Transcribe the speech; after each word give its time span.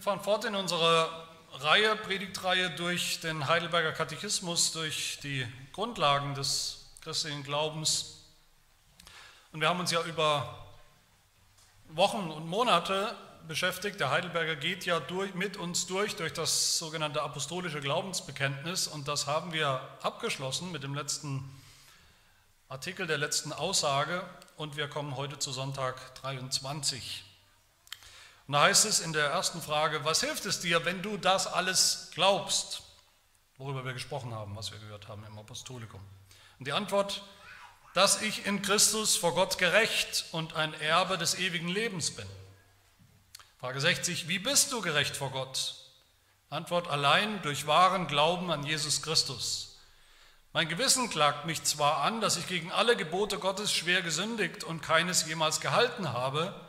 Wir 0.00 0.04
fahren 0.04 0.20
fort 0.22 0.46
in 0.46 0.54
unserer 0.54 1.28
Reihe, 1.52 1.94
Predigtreihe 1.94 2.70
durch 2.70 3.20
den 3.20 3.48
Heidelberger 3.48 3.92
Katechismus, 3.92 4.72
durch 4.72 5.18
die 5.22 5.46
Grundlagen 5.74 6.34
des 6.34 6.86
christlichen 7.02 7.42
Glaubens. 7.42 8.22
Und 9.52 9.60
wir 9.60 9.68
haben 9.68 9.78
uns 9.78 9.90
ja 9.90 10.02
über 10.04 10.66
Wochen 11.90 12.30
und 12.30 12.46
Monate 12.46 13.14
beschäftigt. 13.46 14.00
Der 14.00 14.10
Heidelberger 14.10 14.56
geht 14.56 14.86
ja 14.86 15.00
durch, 15.00 15.34
mit 15.34 15.58
uns 15.58 15.86
durch, 15.86 16.16
durch 16.16 16.32
das 16.32 16.78
sogenannte 16.78 17.20
apostolische 17.20 17.82
Glaubensbekenntnis. 17.82 18.86
Und 18.86 19.06
das 19.06 19.26
haben 19.26 19.52
wir 19.52 19.86
abgeschlossen 20.00 20.72
mit 20.72 20.82
dem 20.82 20.94
letzten 20.94 21.44
Artikel 22.70 23.06
der 23.06 23.18
letzten 23.18 23.52
Aussage. 23.52 24.24
Und 24.56 24.78
wir 24.78 24.88
kommen 24.88 25.16
heute 25.16 25.38
zu 25.38 25.52
Sonntag 25.52 26.14
23. 26.22 27.29
Und 28.50 28.54
da 28.54 28.62
heißt 28.62 28.84
es 28.84 28.98
in 28.98 29.12
der 29.12 29.26
ersten 29.26 29.62
Frage, 29.62 30.04
was 30.04 30.22
hilft 30.22 30.44
es 30.44 30.58
dir, 30.58 30.84
wenn 30.84 31.02
du 31.02 31.16
das 31.16 31.46
alles 31.46 32.10
glaubst? 32.14 32.82
Worüber 33.58 33.84
wir 33.84 33.92
gesprochen 33.92 34.34
haben, 34.34 34.56
was 34.56 34.72
wir 34.72 34.80
gehört 34.80 35.06
haben 35.06 35.24
im 35.24 35.38
Apostolikum. 35.38 36.00
Und 36.58 36.66
die 36.66 36.72
Antwort, 36.72 37.22
dass 37.94 38.22
ich 38.22 38.46
in 38.46 38.60
Christus 38.60 39.16
vor 39.16 39.36
Gott 39.36 39.58
gerecht 39.58 40.24
und 40.32 40.54
ein 40.54 40.74
Erbe 40.74 41.16
des 41.16 41.38
ewigen 41.38 41.68
Lebens 41.68 42.10
bin. 42.10 42.26
Frage 43.60 43.80
60, 43.80 44.26
wie 44.26 44.40
bist 44.40 44.72
du 44.72 44.80
gerecht 44.80 45.16
vor 45.16 45.30
Gott? 45.30 45.76
Antwort, 46.48 46.88
allein 46.88 47.42
durch 47.42 47.68
wahren 47.68 48.08
Glauben 48.08 48.50
an 48.50 48.64
Jesus 48.64 49.00
Christus. 49.00 49.78
Mein 50.52 50.68
Gewissen 50.68 51.08
klagt 51.08 51.46
mich 51.46 51.62
zwar 51.62 51.98
an, 51.98 52.20
dass 52.20 52.36
ich 52.36 52.48
gegen 52.48 52.72
alle 52.72 52.96
Gebote 52.96 53.38
Gottes 53.38 53.72
schwer 53.72 54.02
gesündigt 54.02 54.64
und 54.64 54.82
keines 54.82 55.28
jemals 55.28 55.60
gehalten 55.60 56.12
habe, 56.12 56.68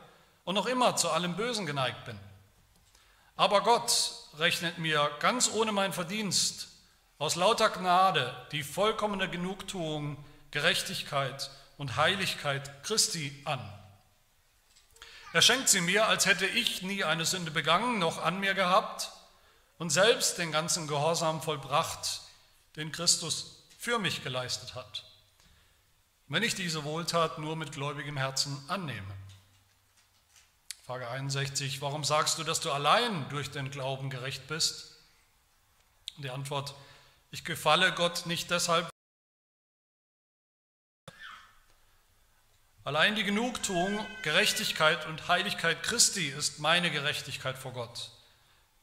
und 0.52 0.56
noch 0.56 0.66
immer 0.66 0.98
zu 0.98 1.10
allem 1.10 1.38
Bösen 1.38 1.66
geneigt 1.66 2.04
bin. 2.04 2.20
Aber 3.38 3.62
Gott 3.62 4.12
rechnet 4.38 4.80
mir 4.80 5.10
ganz 5.22 5.50
ohne 5.50 5.72
mein 5.72 5.94
Verdienst 5.94 6.68
aus 7.20 7.38
lauter 7.38 7.70
Gnade 7.70 8.36
die 8.52 8.62
vollkommene 8.62 9.30
Genugtuung, 9.30 10.22
Gerechtigkeit 10.52 11.50
und 11.78 11.96
Heiligkeit 11.96 12.84
Christi 12.84 13.34
an. 13.46 13.62
Er 15.32 15.42
schenkt 15.42 15.70
sie 15.70 15.80
mir, 15.80 16.08
als 16.08 16.26
hätte 16.26 16.48
ich 16.48 16.82
nie 16.82 17.06
eine 17.06 17.24
Sünde 17.24 17.52
begangen, 17.52 17.98
noch 17.98 18.22
an 18.22 18.42
mir 18.42 18.54
gehabt 18.54 19.10
und 19.78 19.90
selbst 19.90 20.38
den 20.38 20.52
ganzen 20.52 20.86
Gehorsam 20.86 21.42
vollbracht, 21.42 22.24
den 22.76 22.92
Christus 22.92 23.64
für 23.80 24.00
mich 24.00 24.22
geleistet 24.22 24.76
hat, 24.76 25.06
wenn 26.28 26.44
ich 26.44 26.56
diese 26.56 26.84
Wohltat 26.84 27.38
nur 27.38 27.56
mit 27.56 27.72
gläubigem 27.72 28.18
Herzen 28.18 28.62
annehme. 28.68 29.14
Frage 30.82 31.08
61, 31.08 31.80
warum 31.82 32.04
sagst 32.04 32.40
du, 32.40 32.44
dass 32.44 32.60
du 32.60 32.72
allein 32.72 33.30
durch 33.30 33.52
den 33.52 33.70
Glauben 33.70 34.10
gerecht 34.10 34.48
bist? 34.48 34.98
Die 36.18 36.32
Antwort, 36.32 36.74
ich 37.30 37.46
gefalle 37.46 37.94
Gott 37.94 38.26
nicht 38.26 38.50
deshalb. 38.50 38.90
Allein 42.84 43.16
die 43.16 43.24
Genugtuung, 43.24 44.04
Gerechtigkeit 44.24 45.06
und 45.06 45.28
Heiligkeit 45.28 45.84
Christi 45.84 46.28
ist 46.30 46.60
meine 46.60 46.90
Gerechtigkeit 46.90 47.60
vor 47.60 47.74
Gott. 47.74 48.10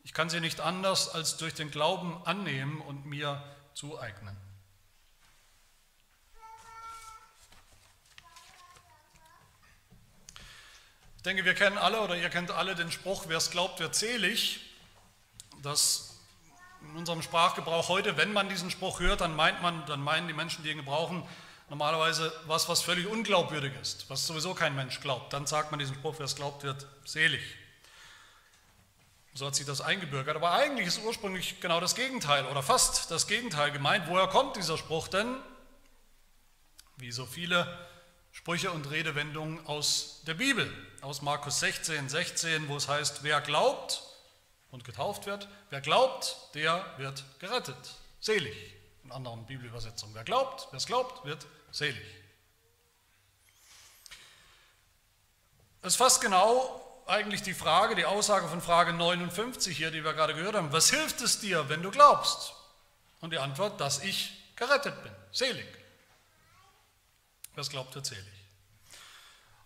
Ich 0.04 0.14
kann 0.14 0.30
sie 0.30 0.40
nicht 0.40 0.60
anders 0.60 1.08
als 1.08 1.36
durch 1.36 1.52
den 1.52 1.72
Glauben 1.72 2.24
annehmen 2.24 2.80
und 2.80 3.06
mir 3.06 3.42
zueignen. 3.74 4.36
Ich 11.18 11.24
denke, 11.24 11.44
wir 11.44 11.54
kennen 11.54 11.78
alle 11.78 12.00
oder 12.00 12.16
ihr 12.16 12.30
kennt 12.30 12.52
alle 12.52 12.76
den 12.76 12.92
Spruch, 12.92 13.24
wer 13.26 13.38
es 13.38 13.50
glaubt, 13.50 13.80
wird 13.80 13.96
selig. 13.96 14.60
Das 15.64 16.14
in 16.80 16.96
unserem 16.96 17.22
Sprachgebrauch 17.22 17.88
heute, 17.88 18.16
wenn 18.16 18.32
man 18.32 18.48
diesen 18.48 18.70
Spruch 18.70 19.00
hört, 19.00 19.20
dann 19.20 19.34
meint 19.34 19.60
man, 19.60 19.84
dann 19.86 20.00
meinen 20.00 20.28
die 20.28 20.32
Menschen, 20.32 20.62
die 20.62 20.70
ihn 20.70 20.76
gebrauchen, 20.76 21.26
normalerweise 21.70 22.32
was, 22.46 22.68
was 22.68 22.82
völlig 22.82 23.08
unglaubwürdig 23.08 23.72
ist, 23.82 24.08
was 24.08 24.28
sowieso 24.28 24.54
kein 24.54 24.76
Mensch 24.76 25.00
glaubt. 25.00 25.32
Dann 25.32 25.44
sagt 25.44 25.72
man 25.72 25.80
diesen 25.80 25.96
Spruch, 25.96 26.14
wer 26.18 26.26
es 26.26 26.36
glaubt, 26.36 26.62
wird 26.62 26.86
selig. 27.04 27.42
So 29.34 29.44
hat 29.44 29.56
sich 29.56 29.66
das 29.66 29.80
eingebürgert. 29.80 30.36
Aber 30.36 30.52
eigentlich 30.52 30.86
ist 30.86 31.00
ursprünglich 31.04 31.60
genau 31.60 31.80
das 31.80 31.96
Gegenteil 31.96 32.46
oder 32.46 32.62
fast 32.62 33.10
das 33.10 33.26
Gegenteil 33.26 33.72
gemeint. 33.72 34.06
Woher 34.06 34.28
kommt 34.28 34.54
dieser 34.54 34.78
Spruch 34.78 35.08
denn? 35.08 35.36
Wie 36.96 37.10
so 37.10 37.26
viele 37.26 37.87
Sprüche 38.38 38.70
und 38.70 38.88
Redewendungen 38.88 39.66
aus 39.66 40.20
der 40.24 40.34
Bibel, 40.34 40.72
aus 41.00 41.22
Markus 41.22 41.58
16, 41.58 42.08
16, 42.08 42.68
wo 42.68 42.76
es 42.76 42.86
heißt, 42.86 43.24
wer 43.24 43.40
glaubt 43.40 44.00
und 44.70 44.84
getauft 44.84 45.26
wird, 45.26 45.48
wer 45.70 45.80
glaubt, 45.80 46.36
der 46.54 46.86
wird 46.98 47.24
gerettet, 47.40 47.96
selig. 48.20 48.54
In 49.02 49.10
anderen 49.10 49.44
Bibelübersetzungen, 49.44 50.14
wer 50.14 50.22
glaubt, 50.22 50.68
wer 50.70 50.76
es 50.76 50.86
glaubt, 50.86 51.24
wird 51.26 51.48
selig. 51.72 52.06
Es 55.82 55.94
ist 55.94 55.96
fast 55.96 56.20
genau 56.20 57.02
eigentlich 57.08 57.42
die 57.42 57.54
Frage, 57.54 57.96
die 57.96 58.04
Aussage 58.04 58.46
von 58.46 58.60
Frage 58.60 58.92
59 58.92 59.76
hier, 59.76 59.90
die 59.90 60.04
wir 60.04 60.12
gerade 60.12 60.36
gehört 60.36 60.54
haben. 60.54 60.72
Was 60.72 60.90
hilft 60.90 61.20
es 61.22 61.40
dir, 61.40 61.68
wenn 61.68 61.82
du 61.82 61.90
glaubst? 61.90 62.54
Und 63.20 63.32
die 63.32 63.38
Antwort, 63.38 63.80
dass 63.80 64.04
ich 64.04 64.54
gerettet 64.54 65.02
bin, 65.02 65.12
selig. 65.32 65.66
Wer 67.58 67.62
es 67.62 67.70
glaubt, 67.70 67.92
wird 67.96 68.06
selig. 68.06 68.24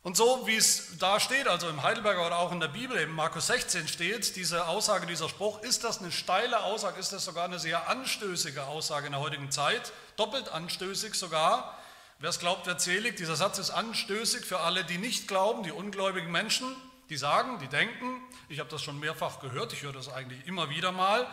Und 0.02 0.16
so 0.16 0.46
wie 0.46 0.56
es 0.56 0.96
da 0.98 1.20
steht, 1.20 1.46
also 1.46 1.68
im 1.68 1.82
Heidelberger 1.82 2.26
oder 2.26 2.38
auch 2.38 2.50
in 2.50 2.58
der 2.58 2.68
Bibel, 2.68 2.96
in 2.96 3.10
Markus 3.10 3.48
16 3.48 3.86
steht, 3.86 4.34
diese 4.34 4.66
Aussage, 4.66 5.04
dieser 5.04 5.28
Spruch, 5.28 5.60
ist 5.60 5.84
das 5.84 5.98
eine 5.98 6.10
steile 6.10 6.62
Aussage, 6.62 6.98
ist 6.98 7.12
das 7.12 7.26
sogar 7.26 7.44
eine 7.44 7.58
sehr 7.58 7.90
anstößige 7.90 8.64
Aussage 8.64 9.08
in 9.08 9.12
der 9.12 9.20
heutigen 9.20 9.50
Zeit, 9.50 9.92
doppelt 10.16 10.48
anstößig 10.48 11.12
sogar. 11.12 11.78
Wer 12.18 12.30
es 12.30 12.38
glaubt, 12.38 12.64
wird 12.66 12.80
selig. 12.80 13.18
Dieser 13.18 13.36
Satz 13.36 13.58
ist 13.58 13.68
anstößig 13.68 14.46
für 14.46 14.60
alle, 14.60 14.84
die 14.84 14.96
nicht 14.96 15.28
glauben, 15.28 15.62
die 15.62 15.72
ungläubigen 15.72 16.32
Menschen, 16.32 16.74
die 17.10 17.18
sagen, 17.18 17.58
die 17.58 17.68
denken, 17.68 18.22
ich 18.48 18.58
habe 18.58 18.70
das 18.70 18.80
schon 18.80 19.00
mehrfach 19.00 19.38
gehört, 19.40 19.74
ich 19.74 19.82
höre 19.82 19.92
das 19.92 20.08
eigentlich 20.08 20.46
immer 20.46 20.70
wieder 20.70 20.92
mal, 20.92 21.26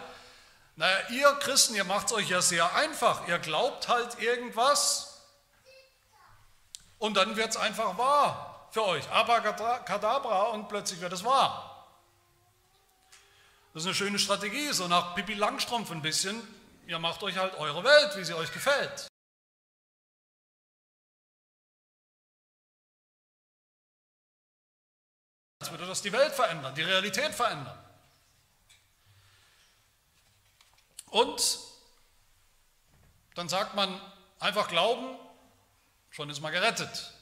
naja, 0.76 0.98
ihr 1.12 1.32
Christen, 1.40 1.76
ihr 1.76 1.86
macht 1.86 2.08
es 2.08 2.14
euch 2.14 2.28
ja 2.28 2.42
sehr 2.42 2.76
einfach, 2.76 3.30
ihr 3.30 3.40
glaubt 3.40 3.88
halt 3.88 4.20
irgendwas, 4.20 5.09
und 7.00 7.16
dann 7.16 7.36
wird 7.36 7.50
es 7.50 7.58
einfach 7.58 7.98
wahr 7.98 8.68
für 8.72 8.86
euch. 8.86 9.10
Abracadabra 9.10 10.44
und 10.50 10.68
plötzlich 10.68 11.02
wird 11.02 11.14
es 11.14 11.24
wahr. 11.24 11.88
Das 13.74 13.84
ist 13.84 13.88
eine 13.88 13.96
schöne 13.96 14.20
Strategie, 14.20 14.72
so 14.74 14.88
nach 14.88 15.16
Pippi 15.16 15.34
Langstrumpf 15.34 15.92
ein 15.92 16.02
bisschen. 16.02 16.42
Ihr 16.88 17.00
macht 17.00 17.24
euch 17.24 17.38
halt 17.38 17.56
eure 17.56 17.84
Welt, 17.84 18.16
wie 18.18 18.24
sie 18.24 18.34
euch 18.34 18.52
gefällt. 18.52 19.08
Jetzt 25.62 25.72
würde 25.72 25.86
das 25.86 26.02
die 26.02 26.12
Welt 26.12 26.34
verändern, 26.34 26.74
die 26.74 26.82
Realität 26.82 27.34
verändern. 27.34 27.78
Und 31.12 31.60
dann 33.36 33.50
sagt 33.50 33.76
man 33.76 34.02
einfach 34.40 34.68
glauben, 34.68 35.18
schon 36.20 36.30
ist 36.30 36.42
man 36.42 36.52
gerettet. 36.52 37.14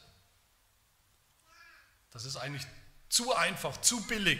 Das 2.09 2.25
ist 2.25 2.35
eigentlich 2.35 2.65
zu 3.09 3.31
einfach, 3.35 3.79
zu 3.81 4.01
billig, 4.07 4.39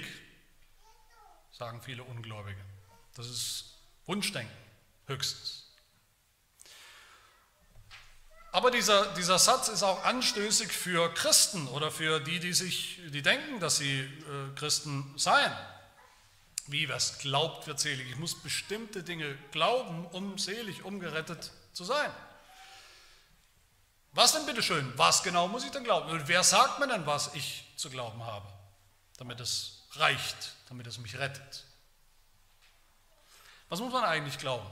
sagen 1.52 1.80
viele 1.84 2.04
Ungläubige. 2.04 2.60
Das 3.14 3.28
ist 3.28 3.76
Wunschdenken, 4.08 4.52
höchstens. 5.06 5.68
Aber 8.52 8.72
dieser, 8.72 9.14
dieser 9.14 9.38
Satz 9.38 9.68
ist 9.68 9.84
auch 9.84 10.04
anstößig 10.04 10.72
für 10.72 11.14
Christen 11.14 11.68
oder 11.68 11.92
für 11.92 12.20
die, 12.20 12.40
die, 12.40 12.54
sich, 12.54 13.00
die 13.10 13.22
denken, 13.22 13.60
dass 13.60 13.78
sie 13.78 14.00
äh, 14.00 14.56
Christen 14.56 15.14
seien. 15.18 15.56
Wie, 16.66 16.90
wer 16.90 16.96
es 16.96 17.20
glaubt, 17.20 17.68
wird 17.68 17.80
selig. 17.80 18.10
Ich 18.10 18.18
muss 18.18 18.42
bestimmte 18.42 19.04
Dinge 19.04 19.38
glauben, 19.52 20.08
um 20.08 20.40
selig, 20.40 20.84
um 20.84 21.00
gerettet 21.00 21.52
zu 21.74 21.84
sein. 21.84 22.12
Was 24.18 24.32
denn 24.32 24.48
bitteschön? 24.48 24.92
Was 24.98 25.22
genau 25.22 25.48
muss 25.48 25.64
ich 25.64 25.70
denn 25.70 25.84
glauben? 25.84 26.10
Und 26.10 26.28
wer 26.28 26.44
sagt 26.44 26.80
mir 26.80 26.88
denn, 26.88 27.06
was 27.06 27.36
ich 27.36 27.72
zu 27.76 27.92
glauben 27.92 28.26
habe, 28.26 28.52
damit 29.18 29.40
es 29.40 29.84
reicht, 29.92 30.56
damit 30.70 30.88
es 30.88 30.98
mich 30.98 31.20
rettet? 31.20 31.66
Was 33.70 33.80
muss 33.80 33.94
man 33.94 34.04
eigentlich 34.04 34.40
glauben, 34.40 34.66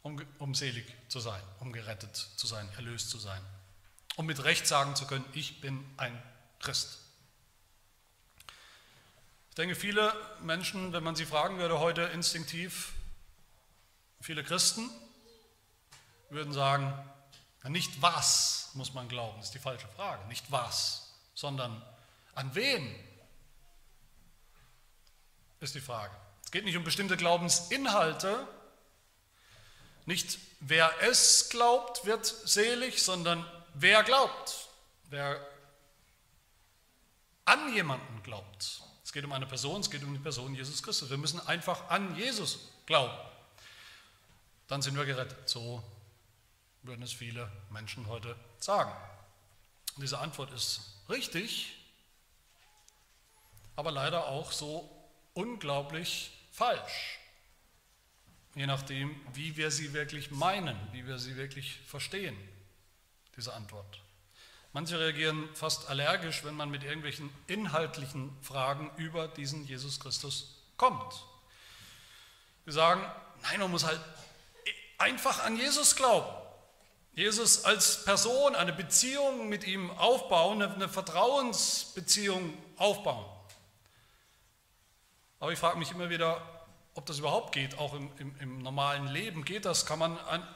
um, 0.00 0.24
um 0.38 0.54
selig 0.54 0.86
zu 1.08 1.20
sein, 1.20 1.42
um 1.58 1.70
gerettet 1.70 2.16
zu 2.16 2.46
sein, 2.46 2.66
erlöst 2.76 3.10
zu 3.10 3.18
sein, 3.18 3.44
um 4.16 4.24
mit 4.24 4.42
Recht 4.42 4.66
sagen 4.66 4.96
zu 4.96 5.06
können, 5.06 5.26
ich 5.34 5.60
bin 5.60 5.84
ein 5.98 6.18
Christ? 6.60 6.98
Ich 9.50 9.56
denke, 9.56 9.74
viele 9.74 10.14
Menschen, 10.40 10.94
wenn 10.94 11.04
man 11.04 11.14
sie 11.14 11.26
fragen 11.26 11.58
würde 11.58 11.78
heute 11.78 12.04
instinktiv, 12.04 12.94
viele 14.22 14.42
Christen 14.42 14.88
würden 16.30 16.54
sagen, 16.54 16.90
nicht 17.68 18.00
was 18.00 18.70
muss 18.74 18.94
man 18.94 19.08
glauben, 19.08 19.40
ist 19.40 19.52
die 19.52 19.58
falsche 19.58 19.88
Frage. 19.88 20.26
Nicht 20.28 20.50
was, 20.50 21.12
sondern 21.34 21.82
an 22.34 22.54
wen? 22.54 22.94
ist 25.60 25.74
die 25.74 25.80
Frage. 25.80 26.14
Es 26.42 26.50
geht 26.50 26.64
nicht 26.64 26.76
um 26.76 26.84
bestimmte 26.84 27.16
Glaubensinhalte, 27.16 28.46
nicht 30.06 30.38
wer 30.60 30.90
es 31.02 31.48
glaubt, 31.50 32.04
wird 32.06 32.26
selig, 32.26 33.02
sondern 33.02 33.44
wer 33.74 34.02
glaubt, 34.02 34.68
wer 35.10 35.46
an 37.44 37.74
jemanden 37.74 38.22
glaubt. 38.22 38.82
Es 39.04 39.12
geht 39.12 39.24
um 39.24 39.32
eine 39.32 39.46
Person, 39.46 39.80
es 39.80 39.90
geht 39.90 40.02
um 40.02 40.12
die 40.14 40.20
Person 40.20 40.54
Jesus 40.54 40.82
Christus. 40.82 41.10
Wir 41.10 41.18
müssen 41.18 41.40
einfach 41.46 41.88
an 41.90 42.16
Jesus 42.16 42.70
glauben. 42.86 43.16
Dann 44.68 44.82
sind 44.82 44.96
wir 44.96 45.04
gerettet. 45.04 45.48
So 45.48 45.82
würden 46.82 47.02
es 47.02 47.12
viele 47.12 47.50
Menschen 47.70 48.06
heute 48.06 48.36
sagen. 48.58 48.92
Diese 49.96 50.18
Antwort 50.18 50.52
ist 50.52 50.80
richtig, 51.08 51.76
aber 53.76 53.90
leider 53.90 54.26
auch 54.26 54.52
so 54.52 54.90
unglaublich 55.34 56.32
falsch. 56.52 57.18
Je 58.54 58.66
nachdem, 58.66 59.14
wie 59.34 59.56
wir 59.56 59.70
sie 59.70 59.92
wirklich 59.92 60.30
meinen, 60.30 60.76
wie 60.92 61.06
wir 61.06 61.18
sie 61.18 61.36
wirklich 61.36 61.78
verstehen, 61.86 62.36
diese 63.36 63.52
Antwort. 63.54 64.00
Manche 64.72 64.98
reagieren 64.98 65.48
fast 65.54 65.88
allergisch, 65.88 66.44
wenn 66.44 66.54
man 66.54 66.70
mit 66.70 66.84
irgendwelchen 66.84 67.30
inhaltlichen 67.46 68.36
Fragen 68.42 68.90
über 68.96 69.28
diesen 69.28 69.66
Jesus 69.66 69.98
Christus 69.98 70.62
kommt. 70.76 71.24
Sie 72.66 72.72
sagen, 72.72 73.02
nein, 73.42 73.60
man 73.60 73.70
muss 73.70 73.84
halt 73.84 74.00
einfach 74.98 75.44
an 75.44 75.56
Jesus 75.56 75.96
glauben. 75.96 76.30
Jesus 77.12 77.64
als 77.64 78.04
Person, 78.04 78.54
eine 78.54 78.72
Beziehung 78.72 79.48
mit 79.48 79.66
ihm 79.66 79.90
aufbauen, 79.92 80.62
eine 80.62 80.88
Vertrauensbeziehung 80.88 82.54
aufbauen. 82.76 83.26
Aber 85.40 85.52
ich 85.52 85.58
frage 85.58 85.78
mich 85.78 85.90
immer 85.90 86.10
wieder, 86.10 86.40
ob 86.94 87.06
das 87.06 87.18
überhaupt 87.18 87.52
geht, 87.52 87.78
auch 87.78 87.94
im, 87.94 88.10
im, 88.18 88.38
im 88.40 88.58
normalen 88.58 89.06
Leben. 89.08 89.44
Geht 89.44 89.64
das? 89.64 89.86
Kann 89.86 89.98
man 89.98 90.18
an, 90.18 90.46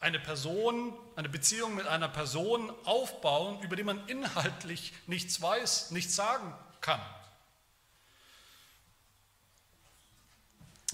eine 0.00 0.18
Person, 0.18 0.92
eine 1.14 1.28
Beziehung 1.28 1.76
mit 1.76 1.86
einer 1.86 2.08
Person 2.08 2.72
aufbauen, 2.84 3.60
über 3.62 3.76
die 3.76 3.84
man 3.84 4.06
inhaltlich 4.08 4.92
nichts 5.06 5.40
weiß, 5.40 5.92
nichts 5.92 6.16
sagen 6.16 6.52
kann. 6.80 7.00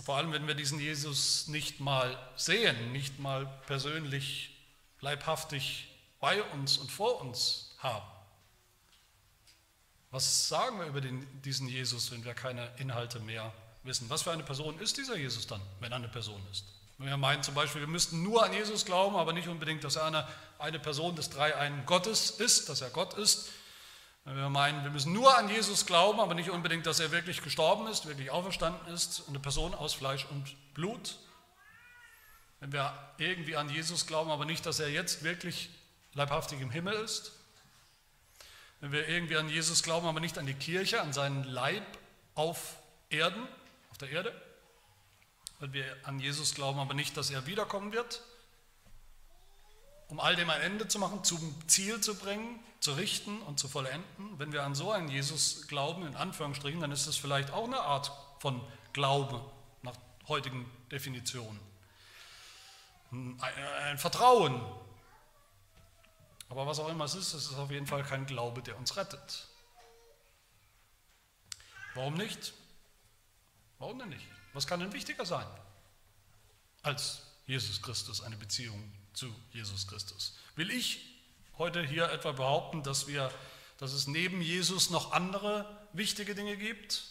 Vor 0.08 0.16
allem, 0.16 0.32
wenn 0.32 0.46
wir 0.46 0.54
diesen 0.54 0.80
Jesus 0.80 1.48
nicht 1.48 1.80
mal 1.80 2.18
sehen, 2.34 2.92
nicht 2.92 3.18
mal 3.18 3.44
persönlich, 3.66 4.56
leibhaftig 5.02 5.86
bei 6.18 6.42
uns 6.44 6.78
und 6.78 6.90
vor 6.90 7.20
uns 7.20 7.74
haben. 7.76 8.06
Was 10.10 10.48
sagen 10.48 10.78
wir 10.78 10.86
über 10.86 11.02
den, 11.02 11.26
diesen 11.42 11.68
Jesus, 11.68 12.10
wenn 12.10 12.24
wir 12.24 12.32
keine 12.32 12.70
Inhalte 12.78 13.20
mehr 13.20 13.52
wissen? 13.82 14.08
Was 14.08 14.22
für 14.22 14.32
eine 14.32 14.44
Person 14.44 14.78
ist 14.78 14.96
dieser 14.96 15.14
Jesus 15.14 15.46
dann, 15.46 15.60
wenn 15.80 15.92
er 15.92 15.96
eine 15.96 16.08
Person 16.08 16.40
ist? 16.50 16.64
Wir 16.96 17.18
meinen 17.18 17.42
zum 17.42 17.54
Beispiel, 17.54 17.82
wir 17.82 17.88
müssten 17.88 18.22
nur 18.22 18.42
an 18.42 18.54
Jesus 18.54 18.86
glauben, 18.86 19.14
aber 19.14 19.34
nicht 19.34 19.48
unbedingt, 19.48 19.84
dass 19.84 19.96
er 19.96 20.06
eine, 20.06 20.26
eine 20.58 20.78
Person 20.78 21.16
des 21.16 21.28
Dreieinen 21.28 21.84
Gottes 21.84 22.30
ist, 22.30 22.70
dass 22.70 22.80
er 22.80 22.88
Gott 22.88 23.12
ist. 23.12 23.50
Wir 24.34 24.48
meinen, 24.50 24.84
wir 24.84 24.90
müssen 24.90 25.12
nur 25.12 25.36
an 25.36 25.48
Jesus 25.48 25.86
glauben, 25.86 26.20
aber 26.20 26.34
nicht 26.34 26.50
unbedingt, 26.50 26.86
dass 26.86 27.00
er 27.00 27.10
wirklich 27.10 27.42
gestorben 27.42 27.86
ist, 27.86 28.06
wirklich 28.06 28.30
auferstanden 28.30 28.92
ist, 28.92 29.24
eine 29.28 29.38
Person 29.38 29.74
aus 29.74 29.94
Fleisch 29.94 30.26
und 30.26 30.54
Blut. 30.74 31.16
Wenn 32.60 32.72
wir 32.72 32.92
irgendwie 33.18 33.56
an 33.56 33.70
Jesus 33.70 34.06
glauben, 34.06 34.30
aber 34.30 34.44
nicht, 34.44 34.66
dass 34.66 34.80
er 34.80 34.90
jetzt 34.90 35.22
wirklich 35.22 35.70
leibhaftig 36.14 36.60
im 36.60 36.70
Himmel 36.70 36.94
ist. 36.94 37.32
Wenn 38.80 38.92
wir 38.92 39.08
irgendwie 39.08 39.36
an 39.36 39.48
Jesus 39.48 39.82
glauben, 39.82 40.06
aber 40.06 40.20
nicht 40.20 40.38
an 40.38 40.46
die 40.46 40.54
Kirche, 40.54 41.00
an 41.00 41.12
seinen 41.12 41.44
Leib 41.44 41.84
auf 42.34 42.76
Erden, 43.10 43.42
auf 43.90 43.98
der 43.98 44.10
Erde 44.10 44.34
weil 45.60 45.72
wir 45.72 45.96
an 46.04 46.20
Jesus 46.20 46.54
glauben, 46.54 46.78
aber 46.78 46.94
nicht, 46.94 47.16
dass 47.16 47.30
er 47.30 47.46
wiederkommen 47.46 47.92
wird, 47.92 48.22
um 50.08 50.20
all 50.20 50.36
dem 50.36 50.50
ein 50.50 50.60
Ende 50.62 50.88
zu 50.88 50.98
machen, 50.98 51.22
zum 51.22 51.54
Ziel 51.68 52.00
zu 52.00 52.14
bringen, 52.14 52.58
zu 52.80 52.92
richten 52.94 53.40
und 53.42 53.60
zu 53.60 53.68
vollenden. 53.68 54.38
Wenn 54.38 54.52
wir 54.52 54.64
an 54.64 54.74
so 54.74 54.90
einen 54.90 55.08
Jesus 55.08 55.68
glauben, 55.68 56.06
in 56.06 56.16
Anführungsstrichen, 56.16 56.80
dann 56.80 56.92
ist 56.92 57.06
das 57.06 57.16
vielleicht 57.16 57.50
auch 57.50 57.64
eine 57.64 57.80
Art 57.80 58.10
von 58.40 58.60
Glaube 58.92 59.44
nach 59.82 59.94
heutigen 60.26 60.70
Definitionen. 60.90 61.60
Ein, 63.10 63.40
ein 63.84 63.98
Vertrauen. 63.98 64.60
Aber 66.48 66.66
was 66.66 66.78
auch 66.78 66.88
immer 66.88 67.04
es 67.04 67.14
ist, 67.14 67.34
es 67.34 67.50
ist 67.50 67.58
auf 67.58 67.70
jeden 67.70 67.86
Fall 67.86 68.02
kein 68.02 68.24
Glaube, 68.26 68.62
der 68.62 68.78
uns 68.78 68.96
rettet. 68.96 69.48
Warum 71.94 72.14
nicht? 72.14 72.54
Warum 73.78 73.98
denn 73.98 74.08
nicht? 74.08 74.26
Was 74.54 74.66
kann 74.66 74.80
denn 74.80 74.92
wichtiger 74.92 75.26
sein 75.26 75.46
als 76.82 77.22
Jesus 77.46 77.82
Christus, 77.82 78.22
eine 78.22 78.36
Beziehung 78.36 78.92
zu 79.18 79.34
Jesus 79.52 79.86
Christus? 79.86 80.34
Will 80.54 80.70
ich 80.70 81.00
heute 81.58 81.84
hier 81.84 82.10
etwa 82.10 82.32
behaupten, 82.32 82.84
dass, 82.84 83.08
wir, 83.08 83.32
dass 83.78 83.92
es 83.92 84.06
neben 84.06 84.40
Jesus 84.40 84.90
noch 84.90 85.12
andere 85.12 85.66
wichtige 85.92 86.34
Dinge 86.34 86.56
gibt, 86.56 87.02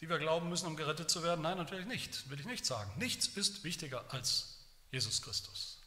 die 0.00 0.08
wir 0.08 0.18
glauben 0.18 0.50
müssen, 0.50 0.66
um 0.66 0.76
gerettet 0.76 1.10
zu 1.10 1.22
werden? 1.22 1.40
Nein, 1.40 1.56
natürlich 1.56 1.86
nicht, 1.86 2.28
will 2.28 2.38
ich 2.38 2.46
nicht 2.46 2.66
sagen. 2.66 2.92
Nichts 2.98 3.26
ist 3.26 3.64
wichtiger 3.64 4.04
als 4.12 4.58
Jesus 4.90 5.22
Christus. 5.22 5.78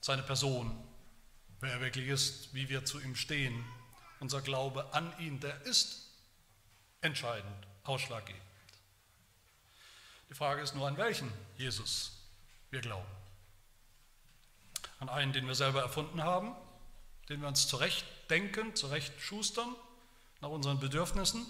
Seine 0.00 0.22
Person, 0.22 0.76
wer 1.60 1.74
er 1.74 1.80
wirklich 1.80 2.08
ist, 2.08 2.52
wie 2.52 2.68
wir 2.68 2.84
zu 2.84 3.00
ihm 3.00 3.14
stehen, 3.14 3.64
unser 4.18 4.42
Glaube 4.42 4.92
an 4.92 5.16
ihn, 5.20 5.38
der 5.38 5.62
ist 5.62 6.10
entscheidend 7.00 7.66
ausschlaggebend. 7.84 8.42
Die 10.28 10.34
Frage 10.34 10.62
ist 10.62 10.74
nur, 10.74 10.88
an 10.88 10.96
welchen 10.96 11.32
Jesus 11.56 12.13
wir 12.74 12.82
glauben. 12.82 13.08
An 15.00 15.08
einen, 15.08 15.32
den 15.32 15.46
wir 15.46 15.54
selber 15.54 15.80
erfunden 15.80 16.22
haben, 16.22 16.54
den 17.30 17.40
wir 17.40 17.48
uns 17.48 17.66
zurechtdenken, 17.66 18.76
zurechtschustern, 18.76 19.74
nach 20.40 20.50
unseren 20.50 20.78
Bedürfnissen, 20.78 21.46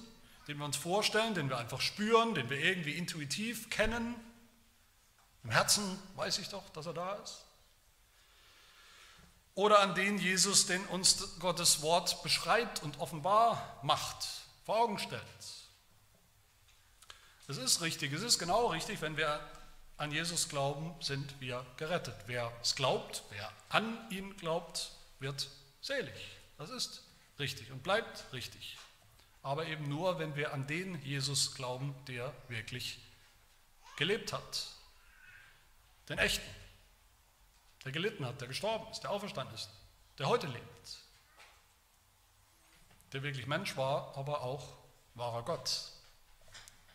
den 0.46 0.58
wir 0.58 0.64
uns 0.64 0.76
vorstellen, 0.76 1.34
den 1.34 1.48
wir 1.48 1.58
einfach 1.58 1.80
spüren, 1.80 2.34
den 2.34 2.48
wir 2.48 2.58
irgendwie 2.58 2.92
intuitiv 2.92 3.70
kennen. 3.70 4.14
Im 5.42 5.50
Herzen 5.50 5.98
weiß 6.14 6.38
ich 6.38 6.48
doch, 6.48 6.68
dass 6.70 6.86
er 6.86 6.94
da 6.94 7.14
ist. 7.14 7.44
Oder 9.56 9.80
an 9.80 9.94
den 9.94 10.18
Jesus, 10.18 10.66
den 10.66 10.84
uns 10.86 11.38
Gottes 11.40 11.82
Wort 11.82 12.22
beschreibt 12.22 12.82
und 12.82 12.98
offenbar 13.00 13.80
macht, 13.82 14.26
vor 14.64 14.76
Augen 14.76 14.98
stellt. 14.98 15.22
Es 17.46 17.56
ist 17.56 17.82
richtig, 17.82 18.12
es 18.12 18.22
ist 18.22 18.38
genau 18.38 18.68
richtig, 18.68 19.00
wenn 19.00 19.16
wir 19.16 19.40
an 19.96 20.10
Jesus 20.10 20.48
glauben, 20.48 20.94
sind 21.00 21.40
wir 21.40 21.64
gerettet. 21.76 22.16
Wer 22.26 22.52
es 22.60 22.74
glaubt, 22.74 23.22
wer 23.30 23.50
an 23.68 23.98
ihn 24.10 24.36
glaubt, 24.36 24.90
wird 25.20 25.48
selig. 25.80 26.14
Das 26.58 26.70
ist 26.70 27.02
richtig 27.38 27.70
und 27.70 27.82
bleibt 27.82 28.32
richtig. 28.32 28.76
Aber 29.42 29.66
eben 29.66 29.88
nur, 29.88 30.18
wenn 30.18 30.36
wir 30.36 30.52
an 30.52 30.66
den 30.66 31.00
Jesus 31.02 31.54
glauben, 31.54 31.94
der 32.06 32.32
wirklich 32.48 32.98
gelebt 33.96 34.32
hat. 34.32 34.66
Den 36.08 36.18
echten, 36.18 36.48
der 37.84 37.92
gelitten 37.92 38.26
hat, 38.26 38.40
der 38.40 38.48
gestorben 38.48 38.90
ist, 38.90 39.00
der 39.00 39.10
auferstanden 39.10 39.54
ist, 39.54 39.70
der 40.18 40.28
heute 40.28 40.46
lebt. 40.46 40.98
Der 43.12 43.22
wirklich 43.22 43.46
Mensch 43.46 43.76
war, 43.76 44.16
aber 44.16 44.42
auch 44.42 44.76
wahrer 45.14 45.44
Gott 45.44 45.93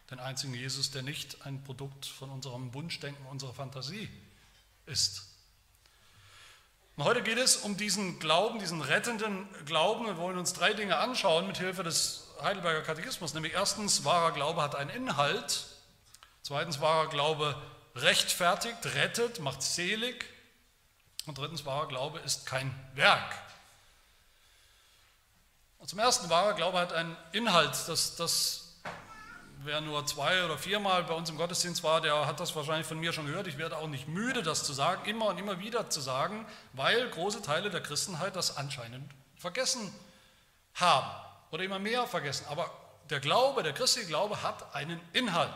den 0.10 0.20
einzigen 0.20 0.54
Jesus, 0.54 0.92
der 0.92 1.04
nicht 1.04 1.46
ein 1.46 1.64
Produkt 1.64 2.06
von 2.06 2.30
unserem 2.30 2.74
Wunschdenken, 2.74 3.26
unserer 3.28 3.54
Fantasie 3.54 4.10
ist. 4.86 5.24
Und 6.96 7.06
heute 7.06 7.22
geht 7.22 7.38
es 7.38 7.58
um 7.58 7.78
diesen 7.78 8.20
Glauben, 8.20 8.60
diesen 8.60 8.82
rettenden 8.82 9.48
Glauben. 9.66 10.06
Wir 10.06 10.18
wollen 10.18 10.38
uns 10.38 10.54
drei 10.54 10.74
Dinge 10.74 10.98
anschauen 10.98 11.48
mit 11.48 11.58
Hilfe 11.58 11.84
des 11.84 12.28
Heidelberger 12.42 12.82
Katechismus. 12.82 13.34
Nämlich 13.34 13.54
erstens, 13.54 14.04
wahrer 14.04 14.32
Glaube 14.32 14.62
hat 14.62 14.76
einen 14.76 14.90
Inhalt. 14.90 15.66
Zweitens, 16.42 16.82
wahrer 16.82 17.08
Glaube 17.08 17.56
rechtfertigt, 17.96 18.86
rettet, 18.96 19.40
macht 19.40 19.62
selig. 19.62 20.26
Und 21.26 21.38
drittens, 21.38 21.66
wahrer 21.66 21.88
Glaube 21.88 22.20
ist 22.20 22.46
kein 22.46 22.74
Werk. 22.96 23.34
Und 25.78 25.88
zum 25.88 26.00
ersten, 26.00 26.30
wahrer 26.30 26.54
Glaube 26.54 26.80
hat 26.80 26.92
einen 26.92 27.16
Inhalt. 27.32 27.88
Das, 27.88 28.18
das 28.18 28.69
wer 29.64 29.82
nur 29.82 30.06
zwei 30.06 30.46
oder 30.46 30.58
viermal 30.58 31.04
bei 31.04 31.14
uns 31.14 31.30
im 31.30 31.38
Gottesdienst 31.38 31.84
war, 31.84 32.02
der 32.02 32.26
hat 32.26 32.40
das 32.40 32.56
wahrscheinlich 32.56 32.88
von 32.88 33.00
mir 33.00 33.14
schon 33.14 33.26
gehört. 33.26 33.48
Ich 33.48 33.58
werde 33.58 33.78
auch 33.78 33.88
nicht 33.88 34.08
müde, 34.08 34.42
das 34.42 34.64
zu 34.64 34.74
sagen, 34.74 35.10
immer 35.10 35.28
und 35.28 35.38
immer 35.38 35.60
wieder 35.60 35.90
zu 35.90 36.02
sagen, 36.02 36.46
weil 36.74 37.10
große 37.10 37.42
Teile 37.42 37.70
der 37.70 37.82
Christenheit 37.82 38.36
das 38.36 38.58
anscheinend 38.58 39.12
vergessen 39.36 39.94
haben 40.76 41.10
oder 41.52 41.64
immer 41.64 41.80
mehr 41.80 42.08
vergessen. 42.08 42.46
Aber 42.50 42.72
der 43.10 43.20
Glaube, 43.20 43.64
der 43.64 43.74
christliche 43.74 44.08
Glaube 44.08 44.44
hat 44.44 44.74
einen 44.76 45.00
Inhalt. 45.14 45.52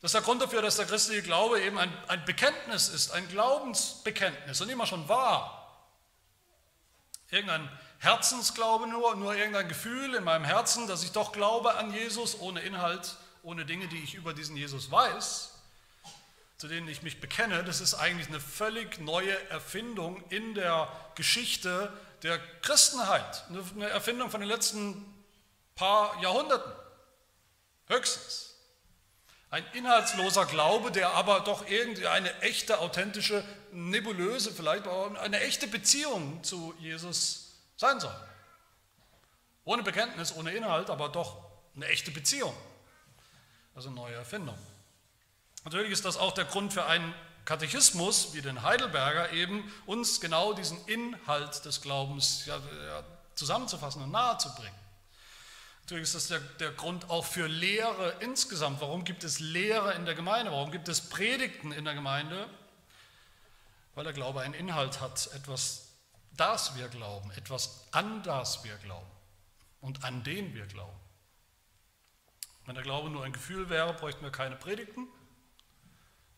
Das 0.00 0.10
ist 0.10 0.14
der 0.14 0.22
Grund 0.22 0.42
dafür, 0.42 0.62
dass 0.62 0.76
der 0.76 0.86
christliche 0.86 1.22
Glaube 1.22 1.60
eben 1.60 1.78
ein, 1.78 1.92
ein 2.08 2.24
Bekenntnis 2.24 2.88
ist, 2.88 3.10
ein 3.12 3.28
Glaubensbekenntnis 3.28 4.60
und 4.60 4.68
immer 4.68 4.86
schon 4.86 5.08
war. 5.08 5.84
Irgendein 7.30 7.68
Herzensglaube 7.98 8.86
nur, 8.86 9.16
nur 9.16 9.34
irgendein 9.34 9.68
Gefühl 9.68 10.14
in 10.14 10.24
meinem 10.24 10.44
Herzen, 10.44 10.86
dass 10.86 11.02
ich 11.02 11.12
doch 11.12 11.32
glaube 11.32 11.76
an 11.76 11.92
Jesus, 11.92 12.38
ohne 12.40 12.60
Inhalt, 12.60 13.16
ohne 13.42 13.64
Dinge, 13.64 13.88
die 13.88 13.98
ich 13.98 14.14
über 14.14 14.34
diesen 14.34 14.56
Jesus 14.56 14.90
weiß, 14.90 15.52
zu 16.58 16.68
denen 16.68 16.88
ich 16.88 17.02
mich 17.02 17.20
bekenne, 17.20 17.64
das 17.64 17.80
ist 17.80 17.94
eigentlich 17.94 18.28
eine 18.28 18.40
völlig 18.40 18.98
neue 18.98 19.50
Erfindung 19.50 20.22
in 20.30 20.54
der 20.54 20.88
Geschichte 21.14 21.92
der 22.22 22.38
Christenheit. 22.62 23.44
Eine 23.50 23.88
Erfindung 23.88 24.30
von 24.30 24.40
den 24.40 24.48
letzten 24.48 25.04
paar 25.74 26.20
Jahrhunderten. 26.22 26.72
Höchstens. 27.88 28.54
Ein 29.50 29.64
inhaltsloser 29.74 30.44
Glaube, 30.46 30.90
der 30.90 31.10
aber 31.10 31.40
doch 31.40 31.68
irgendwie 31.68 32.08
eine 32.08 32.40
echte, 32.40 32.80
authentische, 32.80 33.44
nebulöse, 33.70 34.50
vielleicht 34.50 34.88
auch 34.88 35.14
eine 35.14 35.40
echte 35.40 35.68
Beziehung 35.68 36.42
zu 36.42 36.74
Jesus 36.78 37.45
sein 37.76 38.00
soll. 38.00 38.14
Ohne 39.64 39.82
Bekenntnis, 39.82 40.34
ohne 40.34 40.52
Inhalt, 40.52 40.90
aber 40.90 41.08
doch 41.08 41.44
eine 41.74 41.86
echte 41.88 42.10
Beziehung. 42.10 42.54
Also 43.74 43.88
eine 43.88 43.96
neue 43.96 44.14
Erfindung. 44.14 44.58
Natürlich 45.64 45.90
ist 45.90 46.04
das 46.04 46.16
auch 46.16 46.32
der 46.32 46.44
Grund 46.44 46.72
für 46.72 46.86
einen 46.86 47.14
Katechismus, 47.44 48.34
wie 48.34 48.42
den 48.42 48.62
Heidelberger, 48.62 49.32
eben 49.32 49.72
uns 49.86 50.20
genau 50.20 50.52
diesen 50.52 50.84
Inhalt 50.86 51.64
des 51.64 51.80
Glaubens 51.80 52.46
ja, 52.46 52.56
ja, 52.56 53.04
zusammenzufassen 53.34 54.02
und 54.02 54.10
nahezubringen. 54.10 54.74
Natürlich 55.82 56.04
ist 56.04 56.16
das 56.16 56.28
der, 56.28 56.40
der 56.40 56.72
Grund 56.72 57.08
auch 57.10 57.24
für 57.24 57.46
Lehre 57.46 58.16
insgesamt. 58.18 58.80
Warum 58.80 59.04
gibt 59.04 59.22
es 59.22 59.38
Lehre 59.38 59.94
in 59.94 60.04
der 60.04 60.16
Gemeinde? 60.16 60.50
Warum 60.50 60.72
gibt 60.72 60.88
es 60.88 61.00
Predigten 61.00 61.70
in 61.70 61.84
der 61.84 61.94
Gemeinde? 61.94 62.48
Weil 63.94 64.02
der 64.02 64.12
Glaube 64.12 64.40
einen 64.40 64.54
Inhalt 64.54 65.00
hat, 65.00 65.30
etwas, 65.32 65.85
das 66.36 66.76
wir 66.76 66.88
glauben, 66.88 67.30
etwas, 67.32 67.86
an 67.92 68.22
das 68.22 68.64
wir 68.64 68.76
glauben 68.76 69.10
und 69.80 70.04
an 70.04 70.22
den 70.24 70.54
wir 70.54 70.66
glauben. 70.66 70.98
Wenn 72.64 72.74
der 72.74 72.84
Glaube 72.84 73.10
nur 73.10 73.24
ein 73.24 73.32
Gefühl 73.32 73.68
wäre, 73.70 73.94
bräuchten 73.94 74.22
wir 74.22 74.32
keine 74.32 74.56
Predigten, 74.56 75.08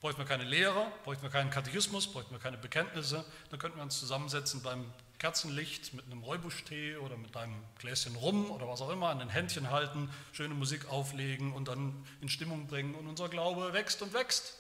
Bräuchten 0.00 0.20
wir 0.20 0.26
keine 0.26 0.44
Lehre, 0.44 0.92
bräuchten 1.02 1.24
wir 1.24 1.30
keinen 1.30 1.50
Katechismus, 1.50 2.06
bräuchten 2.06 2.30
wir 2.30 2.38
keine 2.38 2.56
Bekenntnisse, 2.56 3.24
dann 3.50 3.58
könnten 3.58 3.78
wir 3.78 3.82
uns 3.82 3.98
zusammensetzen 3.98 4.62
beim 4.62 4.84
Kerzenlicht 5.18 5.92
mit 5.92 6.06
einem 6.06 6.22
Räubuschtee 6.22 6.98
oder 6.98 7.16
mit 7.16 7.36
einem 7.36 7.56
Gläschen 7.80 8.14
Rum 8.14 8.48
oder 8.52 8.68
was 8.68 8.80
auch 8.80 8.90
immer, 8.90 9.08
an 9.08 9.18
den 9.18 9.28
Händchen 9.28 9.72
halten, 9.72 10.08
schöne 10.30 10.54
Musik 10.54 10.88
auflegen 10.88 11.52
und 11.52 11.66
dann 11.66 12.06
in 12.20 12.28
Stimmung 12.28 12.68
bringen 12.68 12.94
und 12.94 13.08
unser 13.08 13.28
Glaube 13.28 13.72
wächst 13.72 14.00
und 14.00 14.12
wächst. 14.12 14.54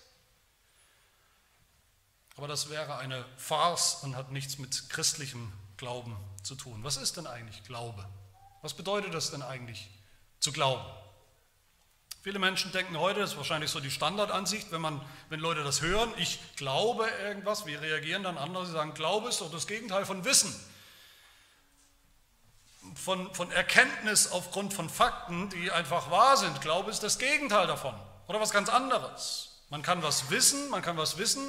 Aber 2.38 2.46
das 2.46 2.70
wäre 2.70 2.98
eine 2.98 3.24
Farce 3.36 3.98
und 4.02 4.14
hat 4.14 4.30
nichts 4.30 4.58
mit 4.58 4.88
christlichem 4.90 5.52
Glauben 5.76 6.16
zu 6.44 6.54
tun. 6.54 6.84
Was 6.84 6.96
ist 6.96 7.16
denn 7.16 7.26
eigentlich 7.26 7.64
Glaube? 7.64 8.06
Was 8.62 8.74
bedeutet 8.74 9.12
das 9.12 9.32
denn 9.32 9.42
eigentlich 9.42 9.90
zu 10.38 10.52
glauben? 10.52 10.84
Viele 12.22 12.38
Menschen 12.38 12.70
denken 12.70 12.96
heute, 12.96 13.18
das 13.18 13.32
ist 13.32 13.36
wahrscheinlich 13.38 13.70
so 13.70 13.80
die 13.80 13.90
Standardansicht, 13.90 14.70
wenn, 14.70 14.80
man, 14.80 15.04
wenn 15.30 15.40
Leute 15.40 15.64
das 15.64 15.82
hören, 15.82 16.12
ich 16.16 16.38
glaube 16.54 17.08
irgendwas, 17.24 17.66
wie 17.66 17.74
reagieren 17.74 18.22
dann 18.22 18.38
andere? 18.38 18.66
Sie 18.66 18.72
sagen, 18.72 18.94
Glaube 18.94 19.30
ist 19.30 19.40
doch 19.40 19.50
das 19.50 19.66
Gegenteil 19.66 20.06
von 20.06 20.24
Wissen. 20.24 20.54
Von, 22.94 23.34
von 23.34 23.50
Erkenntnis 23.50 24.30
aufgrund 24.30 24.72
von 24.72 24.88
Fakten, 24.88 25.50
die 25.50 25.72
einfach 25.72 26.12
wahr 26.12 26.36
sind. 26.36 26.60
Glaube 26.60 26.92
ist 26.92 27.02
das 27.02 27.18
Gegenteil 27.18 27.66
davon. 27.66 27.94
Oder 28.28 28.40
was 28.40 28.52
ganz 28.52 28.68
anderes. 28.68 29.64
Man 29.70 29.82
kann 29.82 30.04
was 30.04 30.30
wissen, 30.30 30.70
man 30.70 30.82
kann 30.82 30.96
was 30.96 31.18
wissen, 31.18 31.42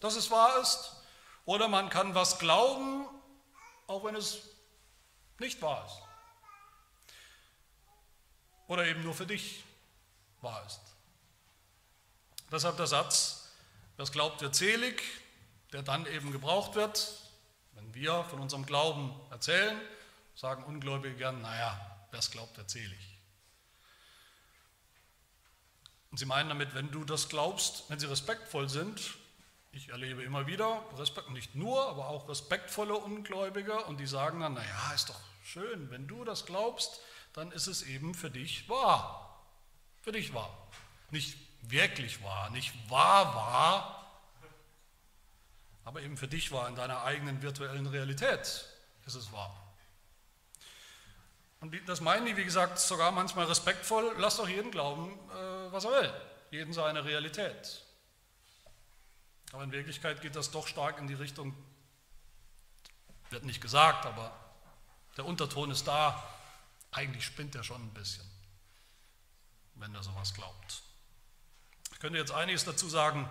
dass 0.00 0.16
es 0.16 0.30
wahr 0.30 0.60
ist. 0.60 0.96
Oder 1.44 1.68
man 1.68 1.88
kann 1.88 2.14
was 2.14 2.38
glauben, 2.38 3.06
auch 3.86 4.04
wenn 4.04 4.14
es 4.14 4.40
nicht 5.38 5.62
wahr 5.62 5.86
ist. 5.86 6.02
Oder 8.66 8.86
eben 8.86 9.02
nur 9.02 9.14
für 9.14 9.26
dich 9.26 9.64
wahr 10.42 10.62
ist. 10.66 10.80
Deshalb 12.50 12.76
der 12.76 12.86
Satz, 12.86 13.48
wer 13.96 14.04
es 14.04 14.12
glaubt, 14.12 14.40
wird 14.40 14.54
selig, 14.54 15.02
der 15.72 15.82
dann 15.82 16.06
eben 16.06 16.32
gebraucht 16.32 16.74
wird, 16.74 17.12
wenn 17.72 17.94
wir 17.94 18.24
von 18.24 18.40
unserem 18.40 18.66
Glauben 18.66 19.14
erzählen, 19.30 19.80
sagen 20.34 20.64
Ungläubige 20.64 21.16
gern, 21.16 21.42
naja, 21.42 21.98
wer 22.10 22.18
es 22.18 22.30
glaubt, 22.30 22.56
wird 22.56 22.70
selig. 22.70 23.18
Und 26.10 26.18
sie 26.18 26.26
meinen 26.26 26.48
damit, 26.48 26.74
wenn 26.74 26.90
du 26.90 27.04
das 27.04 27.28
glaubst, 27.28 27.84
wenn 27.88 27.98
sie 27.98 28.06
respektvoll 28.06 28.68
sind, 28.68 29.00
ich 29.72 29.90
erlebe 29.90 30.22
immer 30.22 30.46
wieder, 30.46 30.82
Respekt, 30.96 31.30
nicht 31.30 31.54
nur, 31.54 31.88
aber 31.88 32.08
auch 32.08 32.28
respektvolle 32.28 32.94
Ungläubige 32.94 33.84
und 33.84 33.98
die 33.98 34.06
sagen 34.06 34.40
dann, 34.40 34.54
naja, 34.54 34.92
ist 34.94 35.08
doch 35.08 35.20
schön, 35.44 35.90
wenn 35.90 36.06
du 36.06 36.24
das 36.24 36.46
glaubst, 36.46 37.00
dann 37.32 37.52
ist 37.52 37.66
es 37.66 37.82
eben 37.82 38.14
für 38.14 38.30
dich 38.30 38.68
wahr 38.68 39.28
für 40.08 40.12
dich 40.12 40.32
wahr. 40.32 40.50
Nicht 41.10 41.36
wirklich 41.60 42.22
wahr, 42.22 42.48
nicht 42.48 42.72
wahr 42.90 43.34
wahr, 43.34 44.22
aber 45.84 46.00
eben 46.00 46.16
für 46.16 46.28
dich 46.28 46.50
wahr, 46.50 46.66
in 46.68 46.76
deiner 46.76 47.04
eigenen 47.04 47.42
virtuellen 47.42 47.86
Realität 47.86 48.64
ist 49.04 49.14
es 49.14 49.30
wahr. 49.32 49.54
Und 51.60 51.74
das 51.86 52.00
meinen 52.00 52.24
die, 52.24 52.38
wie 52.38 52.44
gesagt, 52.44 52.78
sogar 52.78 53.10
manchmal 53.10 53.44
respektvoll, 53.44 54.14
lass 54.16 54.38
doch 54.38 54.48
jeden 54.48 54.70
glauben, 54.70 55.12
äh, 55.30 55.72
was 55.72 55.84
er 55.84 55.90
will, 55.90 56.12
jeden 56.52 56.72
seine 56.72 57.04
Realität. 57.04 57.82
Aber 59.52 59.64
in 59.64 59.72
Wirklichkeit 59.72 60.20
geht 60.20 60.36
das 60.36 60.50
doch 60.50 60.66
stark 60.66 60.98
in 60.98 61.06
die 61.06 61.14
Richtung, 61.14 61.54
wird 63.30 63.44
nicht 63.44 63.60
gesagt, 63.60 64.06
aber 64.06 64.34
der 65.16 65.26
Unterton 65.26 65.70
ist 65.70 65.86
da, 65.86 66.22
eigentlich 66.90 67.24
spinnt 67.24 67.54
er 67.54 67.64
schon 67.64 67.82
ein 67.82 67.94
bisschen 67.94 68.28
wenn 69.80 69.94
er 69.94 70.02
sowas 70.02 70.34
glaubt. 70.34 70.82
Ich 71.92 72.00
könnte 72.00 72.18
jetzt 72.18 72.32
einiges 72.32 72.64
dazu 72.64 72.88
sagen, 72.88 73.28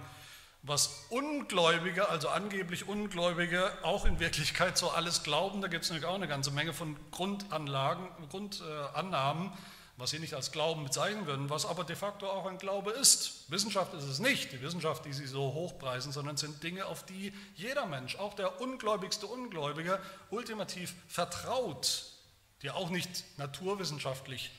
was 0.63 1.05
Ungläubige, 1.09 2.09
also 2.09 2.29
angeblich 2.29 2.87
Ungläubige, 2.87 3.71
auch 3.83 4.05
in 4.05 4.19
Wirklichkeit 4.19 4.77
so 4.77 4.89
alles 4.89 5.23
glauben. 5.23 5.61
Da 5.61 5.67
gibt 5.67 5.83
es 5.83 5.89
nämlich 5.89 6.05
auch 6.05 6.15
eine 6.15 6.27
ganze 6.27 6.51
Menge 6.51 6.73
von 6.73 6.97
Grundanlagen, 7.11 8.09
Grundannahmen, 8.29 9.51
was 9.97 10.11
sie 10.11 10.19
nicht 10.19 10.35
als 10.35 10.51
Glauben 10.51 10.83
bezeichnen 10.83 11.25
würden, 11.25 11.49
was 11.49 11.65
aber 11.65 11.83
de 11.83 11.95
facto 11.95 12.29
auch 12.29 12.45
ein 12.45 12.59
Glaube 12.59 12.91
ist. 12.91 13.49
Wissenschaft 13.49 13.93
ist 13.95 14.03
es 14.03 14.19
nicht, 14.19 14.51
die 14.51 14.61
Wissenschaft, 14.61 15.05
die 15.05 15.13
sie 15.13 15.25
so 15.25 15.53
hochpreisen, 15.53 16.11
sondern 16.11 16.37
sind 16.37 16.61
Dinge, 16.61 16.85
auf 16.85 17.03
die 17.03 17.33
jeder 17.55 17.87
Mensch, 17.87 18.15
auch 18.15 18.35
der 18.35 18.61
ungläubigste 18.61 19.25
Ungläubige, 19.25 19.99
ultimativ 20.29 20.93
vertraut, 21.07 22.05
die 22.61 22.69
auch 22.69 22.91
nicht 22.91 23.09
naturwissenschaftlich 23.37 24.51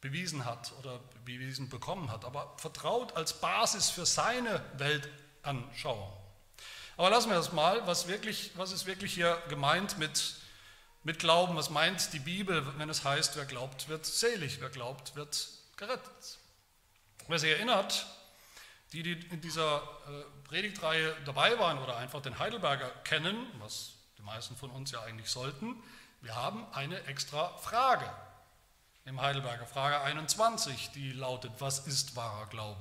bewiesen 0.00 0.44
hat 0.44 0.72
oder 0.80 1.00
bewiesen 1.24 1.68
bekommen 1.68 2.10
hat, 2.10 2.24
aber 2.24 2.52
vertraut 2.56 3.16
als 3.16 3.32
Basis 3.40 3.90
für 3.90 4.04
seine 4.04 4.60
Weltanschauung. 4.76 6.12
Aber 6.96 7.10
lassen 7.10 7.30
wir 7.30 7.36
das 7.36 7.52
mal, 7.52 7.86
was, 7.86 8.08
wirklich, 8.08 8.50
was 8.56 8.72
ist 8.72 8.86
wirklich 8.86 9.14
hier 9.14 9.40
gemeint 9.48 9.98
mit, 9.98 10.34
mit 11.04 11.18
Glauben? 11.18 11.54
Was 11.56 11.70
meint 11.70 12.12
die 12.12 12.18
Bibel, 12.18 12.66
wenn 12.78 12.90
es 12.90 13.04
heißt, 13.04 13.36
wer 13.36 13.44
glaubt, 13.44 13.88
wird 13.88 14.04
selig, 14.04 14.60
wer 14.60 14.70
glaubt, 14.70 15.14
wird 15.14 15.48
gerettet? 15.76 16.38
Wer 17.28 17.38
sich 17.38 17.50
erinnert, 17.50 18.06
die, 18.92 19.02
die 19.02 19.12
in 19.28 19.40
dieser 19.40 19.76
äh, 19.76 20.48
Predigtreihe 20.48 21.14
dabei 21.24 21.58
waren 21.58 21.78
oder 21.78 21.96
einfach 21.96 22.22
den 22.22 22.38
Heidelberger 22.38 22.90
kennen, 23.04 23.46
was 23.58 23.92
die 24.18 24.22
meisten 24.22 24.56
von 24.56 24.70
uns 24.70 24.90
ja 24.90 25.02
eigentlich 25.02 25.30
sollten, 25.30 25.82
wir 26.20 26.34
haben 26.34 26.66
eine 26.72 27.02
extra 27.04 27.48
Frage 27.58 28.10
im 29.04 29.20
Heidelberger 29.20 29.66
Frage 29.66 30.00
21, 30.00 30.90
die 30.94 31.12
lautet, 31.12 31.52
was 31.58 31.80
ist 31.80 32.16
wahrer 32.16 32.46
Glaube? 32.46 32.80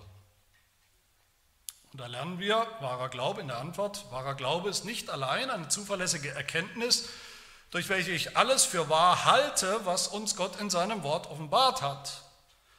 Und 1.91 1.99
da 1.99 2.07
lernen 2.07 2.39
wir, 2.39 2.65
wahrer 2.79 3.09
Glaube 3.09 3.41
in 3.41 3.49
der 3.49 3.57
Antwort, 3.57 4.09
wahrer 4.11 4.35
Glaube 4.35 4.69
ist 4.69 4.85
nicht 4.85 5.09
allein 5.09 5.49
eine 5.49 5.67
zuverlässige 5.67 6.29
Erkenntnis, 6.29 7.09
durch 7.73 7.89
welche 7.89 8.11
ich 8.11 8.37
alles 8.37 8.65
für 8.65 8.87
wahr 8.87 9.25
halte, 9.25 9.83
was 9.83 10.07
uns 10.07 10.35
Gott 10.35 10.61
in 10.61 10.69
seinem 10.69 11.01
Wort 11.01 11.25
offenbart 11.31 11.81
hat, 11.81 12.21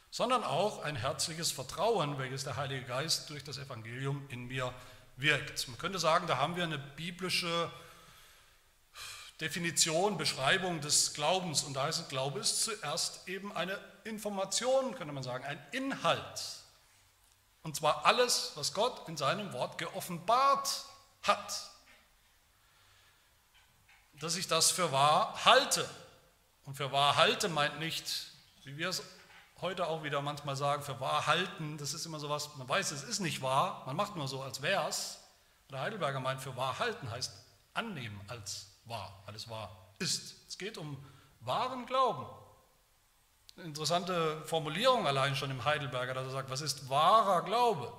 sondern 0.09 0.45
auch 0.45 0.83
ein 0.83 0.95
herzliches 0.95 1.51
Vertrauen, 1.51 2.17
welches 2.17 2.45
der 2.45 2.55
Heilige 2.55 2.85
Geist 2.85 3.29
durch 3.29 3.43
das 3.43 3.57
Evangelium 3.57 4.25
in 4.29 4.45
mir 4.45 4.73
wirkt. 5.17 5.67
Man 5.67 5.77
könnte 5.77 5.99
sagen, 5.99 6.27
da 6.27 6.37
haben 6.37 6.55
wir 6.55 6.63
eine 6.63 6.77
biblische 6.77 7.69
Definition, 9.41 10.17
Beschreibung 10.17 10.79
des 10.79 11.13
Glaubens. 11.13 11.63
Und 11.63 11.73
da 11.73 11.83
heißt 11.83 11.99
es, 11.99 12.07
Glaube 12.07 12.39
ist 12.39 12.63
zuerst 12.63 13.27
eben 13.27 13.51
eine 13.51 13.77
Information, 14.05 14.95
könnte 14.95 15.13
man 15.13 15.23
sagen, 15.23 15.43
ein 15.43 15.59
Inhalt. 15.73 16.63
Und 17.63 17.75
zwar 17.75 18.05
alles, 18.05 18.53
was 18.55 18.73
Gott 18.73 19.09
in 19.09 19.17
seinem 19.17 19.51
Wort 19.51 19.77
geoffenbart 19.77 20.85
hat. 21.23 21.74
Dass 24.19 24.35
ich 24.35 24.47
das 24.47 24.71
für 24.71 24.91
wahr 24.91 25.45
halte. 25.45 25.87
Und 26.63 26.75
für 26.75 26.91
wahr 26.91 27.15
halte 27.15 27.49
meint 27.49 27.79
nicht, 27.79 28.31
wie 28.63 28.77
wir 28.77 28.89
es 28.89 29.03
heute 29.61 29.87
auch 29.87 30.03
wieder 30.03 30.21
manchmal 30.21 30.55
sagen, 30.55 30.83
für 30.83 30.99
wahr 30.99 31.27
halten, 31.27 31.77
das 31.77 31.93
ist 31.93 32.05
immer 32.05 32.19
so 32.19 32.29
was, 32.29 32.55
man 32.55 32.67
weiß, 32.67 32.91
es 32.91 33.03
ist 33.03 33.19
nicht 33.19 33.41
wahr, 33.41 33.83
man 33.85 33.95
macht 33.95 34.15
nur 34.15 34.27
so, 34.27 34.41
als 34.41 34.61
wäre 34.61 34.87
es. 34.87 35.19
Der 35.71 35.81
Heidelberger 35.81 36.19
meint, 36.19 36.41
für 36.41 36.55
wahr 36.55 36.77
halten 36.79 37.09
heißt 37.09 37.33
annehmen 37.73 38.19
als 38.27 38.67
wahr, 38.85 39.23
alles 39.25 39.49
wahr 39.49 39.95
ist. 39.99 40.47
Es 40.47 40.57
geht 40.57 40.77
um 40.77 41.03
wahren 41.41 41.85
Glauben. 41.85 42.25
Eine 43.55 43.65
interessante 43.65 44.43
Formulierung 44.45 45.07
allein 45.07 45.35
schon 45.35 45.51
im 45.51 45.63
Heidelberger, 45.63 46.13
dass 46.13 46.25
er 46.25 46.31
sagt, 46.31 46.49
was 46.49 46.61
ist 46.61 46.89
wahrer 46.89 47.43
Glaube? 47.43 47.93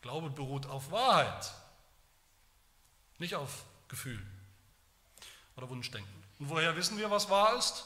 Glaube 0.00 0.30
beruht 0.30 0.66
auf 0.66 0.90
Wahrheit, 0.90 1.52
nicht 3.18 3.34
auf 3.34 3.64
Gefühl 3.88 4.24
oder 5.56 5.68
Wunschdenken. 5.68 6.24
Und 6.38 6.50
woher 6.50 6.76
wissen 6.76 6.98
wir, 6.98 7.10
was 7.10 7.30
wahr 7.30 7.56
ist? 7.56 7.84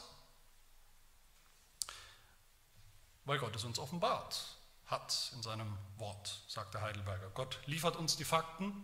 Weil 3.24 3.38
Gott 3.38 3.54
es 3.54 3.64
uns 3.64 3.78
offenbart 3.78 4.56
hat 4.86 5.30
in 5.34 5.42
seinem 5.42 5.76
Wort, 5.98 6.42
sagt 6.48 6.74
der 6.74 6.82
Heidelberger. 6.82 7.30
Gott 7.34 7.58
liefert 7.66 7.96
uns 7.96 8.16
die 8.16 8.24
Fakten, 8.24 8.74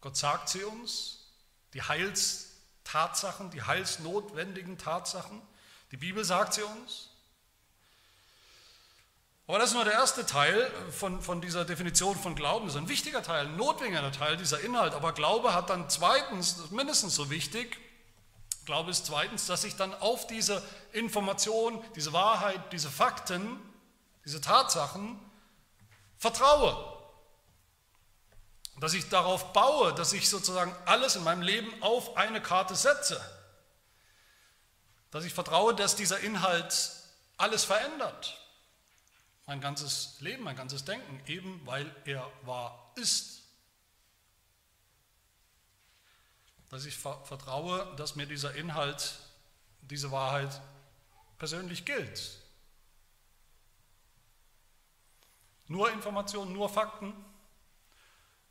Gott 0.00 0.16
sagt 0.16 0.48
sie 0.50 0.64
uns, 0.64 1.26
die 1.72 1.82
Heilstatsachen, 1.82 3.50
die 3.50 3.62
heilsnotwendigen 3.62 4.76
Tatsachen. 4.76 5.40
Die 5.92 5.96
Bibel 5.96 6.24
sagt 6.24 6.54
sie 6.54 6.62
uns. 6.62 7.08
Aber 9.46 9.58
das 9.58 9.70
ist 9.70 9.74
nur 9.74 9.84
der 9.84 9.94
erste 9.94 10.24
Teil 10.24 10.70
von, 10.92 11.20
von 11.20 11.40
dieser 11.40 11.64
Definition 11.64 12.16
von 12.16 12.34
Glauben. 12.36 12.66
Das 12.66 12.76
ist 12.76 12.80
ein 12.80 12.88
wichtiger 12.88 13.22
Teil, 13.22 13.46
ein 13.46 13.56
notwendiger 13.56 14.12
Teil 14.12 14.36
dieser 14.36 14.60
Inhalt. 14.60 14.94
Aber 14.94 15.12
Glaube 15.12 15.54
hat 15.54 15.70
dann 15.70 15.90
zweitens, 15.90 16.70
mindestens 16.70 17.16
so 17.16 17.30
wichtig, 17.30 17.78
Glaube 18.70 18.92
ist 18.92 19.06
zweitens, 19.06 19.46
dass 19.46 19.64
ich 19.64 19.74
dann 19.74 19.92
auf 19.94 20.28
diese 20.28 20.62
Information, 20.92 21.82
diese 21.96 22.12
Wahrheit, 22.12 22.72
diese 22.72 22.88
Fakten, 22.88 23.58
diese 24.24 24.40
Tatsachen 24.40 25.18
vertraue. 26.16 26.76
Dass 28.78 28.94
ich 28.94 29.08
darauf 29.08 29.52
baue, 29.52 29.92
dass 29.92 30.12
ich 30.12 30.28
sozusagen 30.28 30.72
alles 30.86 31.16
in 31.16 31.24
meinem 31.24 31.42
Leben 31.42 31.82
auf 31.82 32.16
eine 32.16 32.40
Karte 32.40 32.76
setze. 32.76 33.20
Dass 35.10 35.24
ich 35.24 35.34
vertraue, 35.34 35.74
dass 35.74 35.96
dieser 35.96 36.20
Inhalt 36.20 36.92
alles 37.38 37.64
verändert. 37.64 38.40
Mein 39.46 39.60
ganzes 39.60 40.14
Leben, 40.20 40.44
mein 40.44 40.54
ganzes 40.54 40.84
Denken, 40.84 41.20
eben 41.26 41.60
weil 41.66 41.92
er 42.04 42.24
wahr 42.42 42.92
ist. 42.94 43.39
Dass 46.70 46.84
ich 46.84 46.96
vertraue, 46.96 47.94
dass 47.96 48.14
mir 48.16 48.26
dieser 48.26 48.54
Inhalt, 48.54 49.18
diese 49.82 50.10
Wahrheit 50.12 50.60
persönlich 51.36 51.84
gilt. 51.84 52.38
Nur 55.66 55.90
Informationen, 55.90 56.52
nur 56.52 56.68
Fakten, 56.68 57.12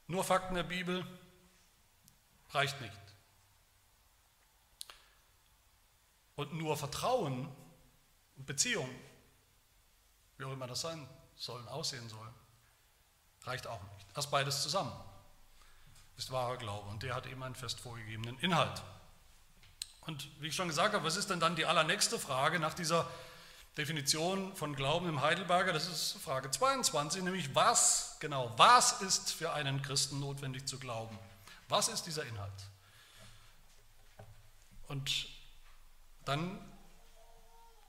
nur 0.08 0.24
Fakten 0.24 0.56
der 0.56 0.64
Bibel 0.64 1.06
reicht 2.52 2.80
nicht. 2.82 2.94
Und 6.36 6.54
nur 6.54 6.76
Vertrauen 6.78 7.54
und 8.38 8.46
Beziehung, 8.46 8.90
wie 10.38 10.46
auch 10.46 10.54
immer 10.54 10.68
das 10.68 10.82
sein 10.82 11.08
soll, 11.36 11.66
aussehen 11.68 12.08
soll, 12.10 12.28
reicht 13.44 13.68
auch 13.68 13.82
nicht. 13.94 14.08
Erst 14.16 14.32
beides 14.32 14.62
zusammen 14.64 14.92
ist 16.20 16.32
wahrer 16.32 16.58
Glaube 16.58 16.90
und 16.90 17.02
der 17.02 17.16
hat 17.16 17.26
eben 17.28 17.42
einen 17.42 17.56
fest 17.56 17.80
vorgegebenen 17.80 18.38
Inhalt. 18.40 18.84
Und 20.02 20.30
wie 20.42 20.48
ich 20.48 20.56
schon 20.56 20.68
gesagt 20.68 20.94
habe, 20.94 21.06
was 21.06 21.16
ist 21.16 21.30
denn 21.30 21.40
dann 21.40 21.56
die 21.56 21.66
allernächste 21.66 22.20
Frage 22.20 22.60
nach 22.60 22.74
dieser 22.74 23.10
Definition 23.78 24.54
von 24.56 24.76
Glauben 24.76 25.08
im 25.08 25.22
Heidelberger, 25.22 25.72
das 25.72 25.88
ist 25.88 26.22
Frage 26.22 26.52
22, 26.52 27.24
nämlich 27.24 27.56
was 27.56 28.18
genau, 28.20 28.54
was 28.58 29.02
ist 29.02 29.32
für 29.32 29.54
einen 29.54 29.82
Christen 29.82 30.20
notwendig 30.20 30.68
zu 30.68 30.78
glauben? 30.78 31.18
Was 31.70 31.88
ist 31.88 32.04
dieser 32.04 32.26
Inhalt? 32.26 32.52
Und 34.88 35.30
dann 36.26 36.60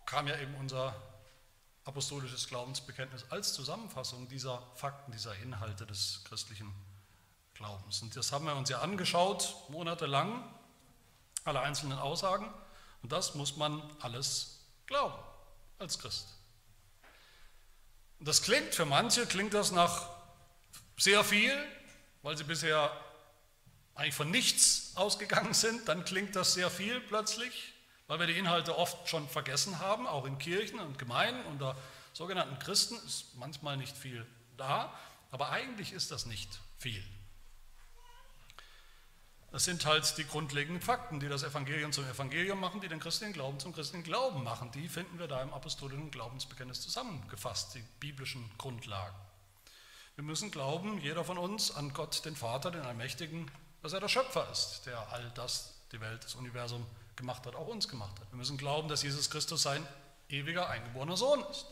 kam 0.07 0.29
ja 0.29 0.39
eben 0.39 0.55
unser 0.55 0.95
apostolisches 1.85 2.47
Glaubensbekenntnis 2.47 3.25
als 3.31 3.55
Zusammenfassung 3.55 4.29
dieser 4.29 4.63
Fakten, 4.77 5.11
dieser 5.11 5.35
Inhalte 5.37 5.85
des 5.85 6.23
christlichen 6.25 6.67
Glaubens. 6.69 6.90
Und 8.03 8.17
das 8.17 8.33
haben 8.33 8.47
wir 8.47 8.57
uns 8.57 8.71
ja 8.71 8.81
angeschaut, 8.81 9.55
monatelang, 9.69 10.43
alle 11.45 11.61
einzelnen 11.61 11.99
Aussagen. 11.99 12.53
Und 13.03 13.13
das 13.13 13.35
muss 13.35 13.57
man 13.57 13.83
alles 14.01 14.61
glauben 14.87 15.15
als 15.79 15.99
Christ. 15.99 16.29
Und 18.19 18.29
das 18.29 18.43
klingt 18.43 18.75
für 18.75 18.85
manche, 18.85 19.27
klingt 19.27 19.55
das 19.55 19.73
nach 19.73 20.09
sehr 20.97 21.25
viel, 21.25 21.57
weil 22.23 22.37
sie 22.37 22.45
bisher 22.45 22.91
eigentlich 23.95 24.15
von 24.15 24.31
nichts 24.31 24.93
ausgegangen 24.95 25.55
sind, 25.55 25.89
dann 25.89 26.05
klingt 26.05 26.37
das 26.37 26.55
sehr 26.55 26.71
viel 26.71 27.01
plötzlich, 27.01 27.75
weil 28.07 28.19
wir 28.19 28.27
die 28.27 28.39
Inhalte 28.39 28.77
oft 28.77 29.09
schon 29.09 29.29
vergessen 29.29 29.79
haben, 29.79 30.07
auch 30.07 30.27
in 30.27 30.39
Kirchen 30.39 30.79
und 30.79 30.99
Gemeinden 30.99 31.45
unter 31.47 31.77
sogenannten 32.13 32.59
Christen 32.59 32.97
ist 33.07 33.37
manchmal 33.37 33.77
nicht 33.77 33.97
viel 33.97 34.27
da, 34.57 34.95
aber 35.31 35.51
eigentlich 35.51 35.93
ist 35.93 36.11
das 36.11 36.27
nicht 36.27 36.61
viel. 36.79 37.05
Das 39.53 39.65
sind 39.65 39.85
halt 39.85 40.17
die 40.17 40.25
grundlegenden 40.25 40.81
Fakten, 40.81 41.19
die 41.19 41.29
das 41.29 41.43
Evangelium 41.43 41.93
zum 41.93 42.05
Evangelium 42.05 42.61
machen, 42.61 42.81
die 42.81 42.89
den 42.89 43.01
christlichen 43.01 43.33
Glauben 43.33 43.59
zum 43.59 43.73
christlichen 43.73 44.05
Glauben 44.05 44.45
machen. 44.45 44.71
Die 44.73 44.89
finden 44.89 45.19
wir 45.19 45.27
da 45.27 45.43
im 45.43 45.53
apostolischen 45.53 46.11
Glaubensbekenntnis 46.13 46.81
zusammengefasst, 46.83 47.75
die 47.75 47.83
biblischen 47.99 48.49
Grundlagen. 48.59 49.17
Wir 50.15 50.23
müssen 50.23 50.53
glauben, 50.53 51.01
jeder 51.01 51.25
von 51.25 51.37
uns, 51.37 51.75
an 51.75 51.93
Gott, 51.93 52.25
den 52.25 52.37
Vater, 52.37 52.71
den 52.71 52.83
Allmächtigen, 52.83 53.51
dass 53.83 53.93
er 53.93 54.01
der 54.01 54.09
Schöpfer 54.09 54.49
ist, 54.53 54.83
der 54.87 55.11
all 55.13 55.31
das, 55.35 55.75
die 55.91 56.01
Welt, 56.01 56.23
das 56.23 56.37
Universum 56.37 56.87
gemacht 57.17 57.45
hat, 57.45 57.57
auch 57.57 57.67
uns 57.67 57.89
gemacht 57.89 58.21
hat. 58.21 58.31
Wir 58.31 58.37
müssen 58.37 58.57
glauben, 58.57 58.89
dass 58.89 59.03
Jesus 59.03 59.31
Christus 59.31 59.63
sein 59.63 59.85
ewiger, 60.29 60.69
eingeborener 60.69 61.17
Sohn 61.17 61.41
ist. 61.51 61.67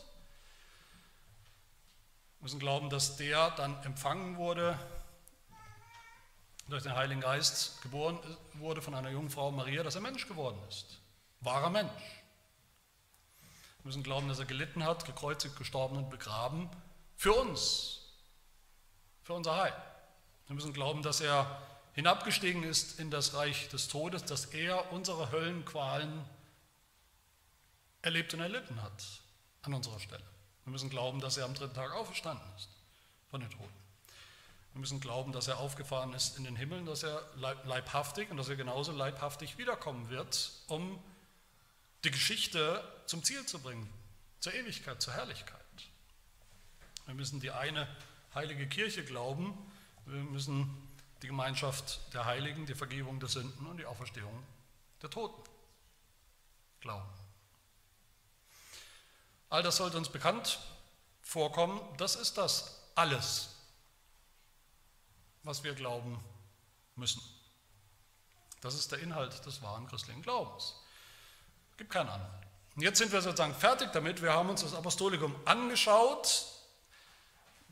Wir 2.39 2.43
müssen 2.43 2.59
glauben, 2.59 2.89
dass 2.89 3.15
der 3.17 3.51
dann 3.51 3.81
empfangen 3.83 4.37
wurde 4.37 4.77
durch 6.69 6.83
den 6.83 6.95
Heiligen 6.95 7.21
Geist 7.21 7.81
geboren 7.81 8.19
wurde 8.53 8.81
von 8.81 8.93
einer 8.93 9.09
jungen 9.09 9.29
Frau 9.29 9.51
Maria, 9.51 9.83
dass 9.83 9.95
er 9.95 10.01
Mensch 10.01 10.27
geworden 10.27 10.57
ist. 10.69 10.99
Wahrer 11.41 11.69
Mensch. 11.69 11.89
Wir 13.79 13.85
müssen 13.85 14.03
glauben, 14.03 14.27
dass 14.27 14.39
er 14.39 14.45
gelitten 14.45 14.83
hat, 14.83 15.05
gekreuzigt, 15.05 15.55
gestorben 15.55 15.97
und 15.97 16.09
begraben 16.09 16.69
für 17.15 17.33
uns, 17.33 18.01
für 19.23 19.33
unser 19.33 19.55
Heil. 19.55 19.73
Wir 20.47 20.55
müssen 20.55 20.73
glauben, 20.73 21.01
dass 21.01 21.21
er 21.21 21.61
hinabgestiegen 21.93 22.63
ist 22.63 22.99
in 22.99 23.09
das 23.09 23.33
Reich 23.33 23.69
des 23.69 23.87
Todes, 23.87 24.25
dass 24.25 24.45
er 24.45 24.91
unsere 24.91 25.31
Höllenqualen 25.31 26.25
erlebt 28.01 28.33
und 28.33 28.41
erlitten 28.41 28.81
hat 28.81 29.03
an 29.63 29.73
unserer 29.73 29.99
Stelle. 29.99 30.23
Wir 30.65 30.71
müssen 30.71 30.89
glauben, 30.89 31.19
dass 31.19 31.37
er 31.37 31.45
am 31.45 31.53
dritten 31.53 31.73
Tag 31.73 31.91
auferstanden 31.93 32.47
ist 32.55 32.69
von 33.29 33.41
den 33.41 33.49
Toten. 33.49 33.88
Wir 34.79 34.83
müssen 34.83 35.01
glauben, 35.01 35.33
dass 35.33 35.49
er 35.49 35.57
aufgefahren 35.57 36.13
ist 36.13 36.37
in 36.37 36.45
den 36.45 36.55
Himmel, 36.55 36.85
dass 36.85 37.03
er 37.03 37.21
leibhaftig 37.35 38.31
und 38.31 38.37
dass 38.37 38.47
er 38.47 38.55
genauso 38.55 38.93
leibhaftig 38.93 39.57
wiederkommen 39.57 40.09
wird, 40.09 40.53
um 40.67 41.03
die 42.05 42.11
Geschichte 42.11 42.81
zum 43.05 43.21
Ziel 43.21 43.45
zu 43.45 43.59
bringen, 43.59 43.89
zur 44.39 44.53
Ewigkeit, 44.53 45.01
zur 45.01 45.13
Herrlichkeit. 45.15 45.59
Wir 47.07 47.13
müssen 47.13 47.41
die 47.41 47.51
eine 47.51 47.93
heilige 48.33 48.69
Kirche 48.69 49.03
glauben, 49.03 49.53
wir 50.05 50.21
müssen 50.21 50.69
die 51.23 51.27
Gemeinschaft 51.27 51.99
der 52.13 52.23
Heiligen, 52.23 52.65
die 52.65 52.73
Vergebung 52.73 53.19
der 53.19 53.27
Sünden 53.27 53.67
und 53.67 53.79
die 53.79 53.85
Auferstehung 53.85 54.45
der 55.01 55.09
Toten 55.09 55.43
glauben. 56.79 57.09
All 59.49 59.61
das 59.61 59.75
sollte 59.75 59.97
uns 59.97 60.07
bekannt 60.07 60.57
vorkommen. 61.21 61.81
Das 61.97 62.15
ist 62.15 62.37
das 62.37 62.81
alles, 62.95 63.58
was 65.43 65.63
wir 65.63 65.73
glauben 65.73 66.19
müssen. 66.95 67.21
Das 68.61 68.75
ist 68.75 68.91
der 68.91 68.99
Inhalt 68.99 69.45
des 69.45 69.61
wahren 69.61 69.87
christlichen 69.87 70.21
Glaubens. 70.21 70.75
Gibt 71.77 71.91
keinen 71.91 72.09
anderen. 72.09 72.33
Und 72.75 72.81
jetzt 72.83 72.97
sind 72.97 73.11
wir 73.11 73.21
sozusagen 73.21 73.55
fertig 73.55 73.91
damit. 73.91 74.21
Wir 74.21 74.33
haben 74.33 74.49
uns 74.49 74.61
das 74.61 74.73
Apostolikum 74.73 75.35
angeschaut, 75.45 76.45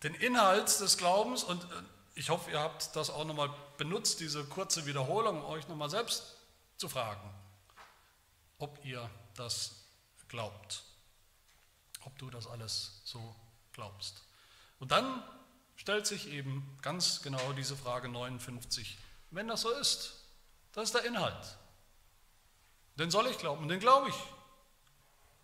den 0.03 0.13
Inhalt 0.15 0.79
des 0.79 0.97
Glaubens 0.97 1.43
und 1.43 1.63
äh, 1.63 1.67
ich 2.15 2.29
hoffe, 2.29 2.49
ihr 2.51 2.59
habt 2.59 2.95
das 2.95 3.09
auch 3.09 3.25
nochmal 3.25 3.53
benutzt, 3.77 4.19
diese 4.19 4.43
kurze 4.45 4.85
Wiederholung, 4.85 5.43
um 5.43 5.51
euch 5.51 5.67
nochmal 5.67 5.89
selbst 5.89 6.35
zu 6.77 6.89
fragen, 6.89 7.29
ob 8.57 8.83
ihr 8.83 9.07
das 9.35 9.83
glaubt, 10.27 10.83
ob 12.05 12.17
du 12.17 12.29
das 12.29 12.47
alles 12.47 13.01
so 13.05 13.35
glaubst. 13.73 14.23
Und 14.79 14.91
dann 14.91 15.23
stellt 15.77 16.05
sich 16.05 16.27
eben 16.27 16.77
ganz 16.81 17.21
genau 17.21 17.53
diese 17.53 17.77
Frage 17.77 18.09
59. 18.09 18.97
Wenn 19.31 19.47
das 19.47 19.61
so 19.61 19.71
ist, 19.71 20.25
das 20.73 20.85
ist 20.85 20.95
der 20.95 21.05
Inhalt. 21.05 21.57
Den 22.95 23.09
soll 23.11 23.27
ich 23.27 23.37
glauben, 23.37 23.67
den 23.69 23.79
glaube 23.79 24.09
ich. 24.09 24.15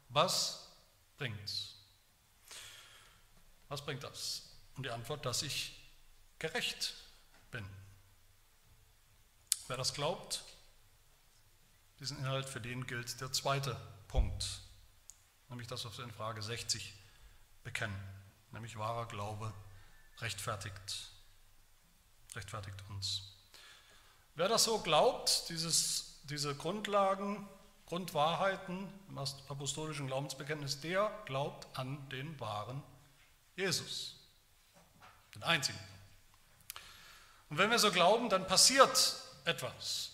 Was 0.10 0.67
bringt's? 1.17 1.76
Was 3.69 3.86
bringt 3.86 4.04
das? 4.04 4.50
Und 4.76 4.86
die 4.86 4.91
Antwort, 4.91 5.26
dass 5.26 5.43
ich 5.43 5.80
gerecht 6.39 6.93
bin. 7.52 7.65
Wer 9.67 9.78
das 9.78 9.93
glaubt, 9.93 10.43
diesen 12.00 12.17
Inhalt, 12.17 12.50
für 12.50 12.60
den 12.60 12.86
gilt 12.86 13.22
der 13.22 13.32
zweite 13.32 13.80
Punkt, 14.08 14.62
nämlich 15.50 15.67
das, 15.67 15.86
was 15.86 15.98
wir 15.98 16.06
in 16.06 16.12
Frage 16.12 16.41
60 16.41 16.93
bekennen, 17.63 17.98
nämlich 18.52 18.78
wahrer 18.78 19.08
Glaube 19.08 19.54
rechtfertigt, 20.19 21.10
rechtfertigt 22.36 22.78
uns. 22.89 23.23
Wer 24.36 24.47
das 24.47 24.63
so 24.63 24.80
glaubt, 24.80 25.49
dieses, 25.49 26.21
diese 26.23 26.56
Grundlagen, 26.56 27.47
Grundwahrheiten 27.86 28.88
im 29.10 29.17
apostolischen 29.17 30.08
Glaubensbekenntnis, 30.08 30.82
der 30.82 31.12
glaubt 31.26 31.67
an 31.78 32.10
den 32.10 32.39
wahren 32.39 32.82
Jesus, 33.56 34.15
den 35.36 35.43
einzigen. 35.43 35.80
Und 37.49 37.58
wenn 37.60 37.69
wir 37.69 37.78
so 37.78 37.91
glauben, 37.91 38.30
dann 38.30 38.47
passiert 38.47 39.15
etwas. 39.45 40.12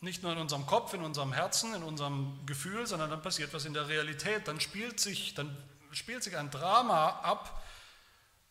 Nicht 0.00 0.22
nur 0.22 0.32
in 0.32 0.38
unserem 0.38 0.66
Kopf, 0.66 0.94
in 0.94 1.02
unserem 1.02 1.32
Herzen, 1.32 1.74
in 1.74 1.82
unserem 1.82 2.44
Gefühl, 2.46 2.86
sondern 2.86 3.10
dann 3.10 3.22
passiert 3.22 3.52
was 3.52 3.64
in 3.64 3.74
der 3.74 3.88
Realität. 3.88 4.48
Dann 4.48 4.60
spielt 4.60 4.98
sich, 5.00 5.34
dann 5.34 5.56
spielt 5.92 6.22
sich 6.24 6.36
ein 6.36 6.50
Drama 6.50 7.08
ab, 7.20 7.62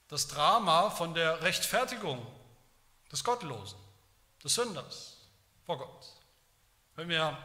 das 0.10 0.28
Drama 0.28 0.90
von 0.90 1.14
der 1.14 1.42
Rechtfertigung 1.42 2.26
des 3.12 3.24
Gottlosen, 3.24 3.78
des 4.44 4.56
Sünders 4.56 5.18
vor 5.66 5.78
Gott. 5.78 6.06
Wenn 6.96 7.10
wir 7.10 7.38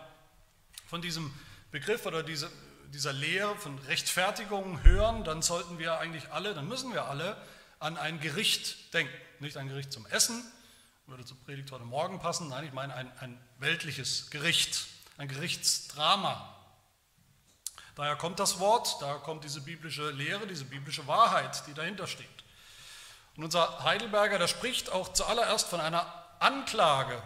von 0.87 1.03
diesem 1.03 1.33
Begriff 1.71 2.07
oder 2.07 2.23
diese, 2.23 2.51
dieser 2.93 3.13
Lehre 3.13 3.57
von 3.57 3.79
Rechtfertigung 3.81 4.83
hören, 4.83 5.25
dann 5.25 5.43
sollten 5.43 5.79
wir 5.79 5.99
eigentlich 5.99 6.31
alle, 6.31 6.55
dann 6.55 6.69
müssen 6.69 6.93
wir 6.93 7.07
alle 7.07 7.37
an 7.81 7.97
ein 7.97 8.21
Gericht 8.21 8.95
denken. 8.95 9.13
Nicht 9.41 9.57
ein 9.57 9.69
Gericht 9.69 9.93
zum 9.93 10.07
Essen, 10.07 10.45
würde 11.07 11.25
zur 11.25 11.37
Predigt 11.45 11.73
heute 11.73 11.85
Morgen 11.85 12.21
passen, 12.21 12.49
nein, 12.49 12.65
ich 12.65 12.73
meine 12.73 12.95
ein, 12.95 13.11
ein 13.19 13.41
weltliches 13.59 14.31
Gericht, 14.31 14.87
ein 15.19 15.29
Gerichtsdrama. 15.29 16.49
Daher 17.97 18.17
kommt 18.17 18.39
das 18.39 18.61
Wort, 18.61 18.97
daher 19.01 19.19
kommt 19.19 19.45
diese 19.45 19.61
biblische 19.61 20.11
Lehre, 20.11 20.47
diese 20.47 20.65
biblische 20.65 21.07
Wahrheit, 21.07 21.67
die 21.67 21.75
dahinter 21.75 22.07
steht. 22.07 22.29
Und 23.37 23.45
unser 23.45 23.83
Heidelberger, 23.85 24.39
der 24.39 24.49
spricht 24.49 24.91
auch 24.91 25.13
zuallererst 25.13 25.69
von 25.69 25.81
einer 25.81 26.07
Anklage 26.39 27.23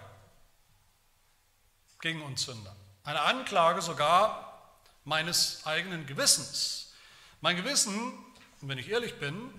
gegen 2.01 2.23
uns 2.23 2.45
Sünder. 2.45 2.77
Eine 3.03 3.23
Anklage 3.23 3.83
sogar 3.83 4.71
meines 5.05 5.65
eigenen 5.65 6.07
Gewissens. 6.07 6.93
Mein 7.41 7.57
Gewissen, 7.57 8.13
wenn 8.61 8.79
ich 8.79 8.91
ehrlich 8.91 9.19
bin, 9.19 9.53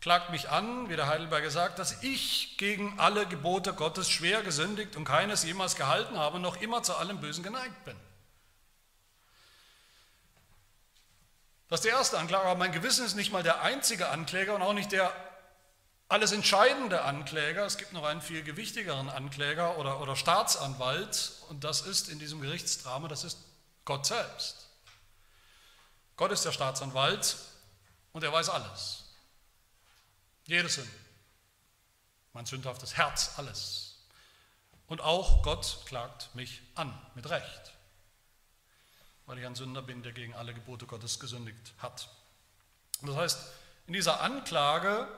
klagt 0.00 0.30
mich 0.30 0.50
an, 0.50 0.88
wie 0.88 0.96
der 0.96 1.08
Heidelberger 1.08 1.50
sagt, 1.50 1.78
dass 1.78 2.02
ich 2.02 2.56
gegen 2.58 2.98
alle 2.98 3.26
Gebote 3.26 3.74
Gottes 3.74 4.08
schwer 4.08 4.42
gesündigt 4.42 4.96
und 4.96 5.04
keines 5.04 5.42
jemals 5.42 5.76
gehalten 5.76 6.18
habe 6.18 6.36
und 6.36 6.42
noch 6.42 6.60
immer 6.60 6.82
zu 6.82 6.94
allem 6.94 7.20
Bösen 7.20 7.42
geneigt 7.42 7.84
bin. 7.84 7.96
Das 11.68 11.80
ist 11.80 11.84
die 11.84 11.90
erste 11.90 12.18
Anklage, 12.18 12.46
aber 12.46 12.58
mein 12.58 12.72
Gewissen 12.72 13.04
ist 13.04 13.14
nicht 13.16 13.32
mal 13.32 13.42
der 13.42 13.62
einzige 13.62 14.08
Ankläger 14.10 14.54
und 14.54 14.62
auch 14.62 14.72
nicht 14.72 14.92
der 14.92 15.12
alles 16.08 16.30
entscheidende 16.30 17.02
Ankläger. 17.02 17.66
Es 17.66 17.78
gibt 17.78 17.92
noch 17.92 18.04
einen 18.04 18.20
viel 18.20 18.44
gewichtigeren 18.44 19.10
Ankläger 19.10 19.76
oder, 19.78 20.00
oder 20.00 20.14
Staatsanwalt 20.14 21.32
und 21.48 21.64
das 21.64 21.80
ist 21.80 22.08
in 22.08 22.20
diesem 22.20 22.40
Gerichtsdrama, 22.40 23.08
das 23.08 23.24
ist 23.24 23.38
Gott 23.84 24.06
selbst. 24.06 24.68
Gott 26.16 26.30
ist 26.30 26.44
der 26.44 26.52
Staatsanwalt 26.52 27.36
und 28.12 28.22
er 28.22 28.32
weiß 28.32 28.48
alles. 28.48 29.04
Jede 30.44 30.68
Sünde. 30.68 30.90
Mein 32.32 32.46
sündhaftes 32.46 32.96
Herz, 32.96 33.32
alles. 33.38 33.96
Und 34.86 35.00
auch 35.00 35.42
Gott 35.42 35.80
klagt 35.86 36.32
mich 36.36 36.62
an, 36.76 36.96
mit 37.16 37.28
Recht 37.28 37.75
weil 39.26 39.38
ich 39.38 39.46
ein 39.46 39.54
Sünder 39.54 39.82
bin, 39.82 40.02
der 40.02 40.12
gegen 40.12 40.34
alle 40.34 40.54
Gebote 40.54 40.86
Gottes 40.86 41.20
gesündigt 41.20 41.74
hat. 41.78 42.08
Das 43.02 43.16
heißt, 43.16 43.38
in 43.86 43.92
dieser 43.92 44.20
Anklage 44.20 45.08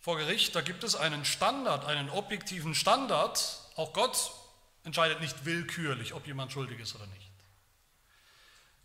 vor 0.00 0.18
Gericht, 0.18 0.54
da 0.54 0.60
gibt 0.60 0.84
es 0.84 0.94
einen 0.94 1.24
Standard, 1.24 1.86
einen 1.86 2.10
objektiven 2.10 2.74
Standard. 2.74 3.58
Auch 3.76 3.92
Gott 3.92 4.32
entscheidet 4.84 5.20
nicht 5.20 5.44
willkürlich, 5.44 6.12
ob 6.12 6.26
jemand 6.26 6.52
schuldig 6.52 6.78
ist 6.78 6.94
oder 6.94 7.06
nicht. 7.06 7.30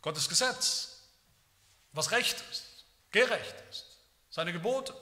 Gottes 0.02 0.30
Gesetz, 0.30 1.04
was 1.92 2.12
Recht 2.12 2.42
ist, 2.52 2.86
gerecht 3.12 3.56
ist, 3.70 3.86
seine 4.30 4.54
Gebote. 4.54 4.94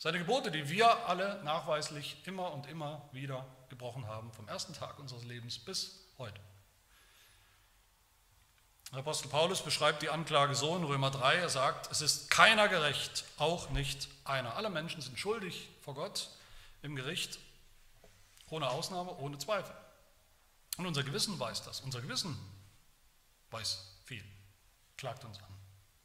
Seine 0.00 0.18
Gebote, 0.18 0.52
die 0.52 0.68
wir 0.68 1.08
alle 1.08 1.42
nachweislich 1.42 2.24
immer 2.24 2.52
und 2.52 2.68
immer 2.68 3.08
wieder 3.12 3.44
gebrochen 3.68 4.06
haben, 4.06 4.32
vom 4.32 4.46
ersten 4.46 4.72
Tag 4.72 4.98
unseres 4.98 5.24
Lebens 5.24 5.58
bis 5.58 6.04
heute. 6.18 6.40
Apostel 8.92 9.28
Paulus 9.28 9.62
beschreibt 9.62 10.02
die 10.02 10.08
Anklage 10.08 10.54
so 10.54 10.74
in 10.76 10.84
Römer 10.84 11.10
3, 11.10 11.34
er 11.34 11.50
sagt, 11.50 11.90
es 11.90 12.00
ist 12.00 12.30
keiner 12.30 12.68
gerecht, 12.68 13.24
auch 13.36 13.68
nicht 13.70 14.08
einer. 14.24 14.56
Alle 14.56 14.70
Menschen 14.70 15.02
sind 15.02 15.18
schuldig 15.18 15.68
vor 15.82 15.94
Gott 15.94 16.30
im 16.82 16.96
Gericht, 16.96 17.38
ohne 18.48 18.70
Ausnahme, 18.70 19.14
ohne 19.18 19.36
Zweifel. 19.38 19.74
Und 20.78 20.86
unser 20.86 21.02
Gewissen 21.02 21.38
weiß 21.38 21.64
das, 21.64 21.80
unser 21.80 22.00
Gewissen 22.00 22.38
weiß 23.50 23.78
viel, 24.04 24.24
klagt 24.96 25.24
uns 25.24 25.38
an. 25.38 25.54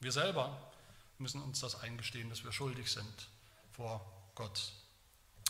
Wir 0.02 0.12
selber 0.12 0.72
müssen 1.20 1.42
uns 1.42 1.62
das 1.62 1.80
eingestehen, 1.80 2.30
dass 2.30 2.44
wir 2.44 2.52
schuldig 2.52 2.92
sind 2.92 3.30
vor 3.72 4.06
Gott. 4.36 4.74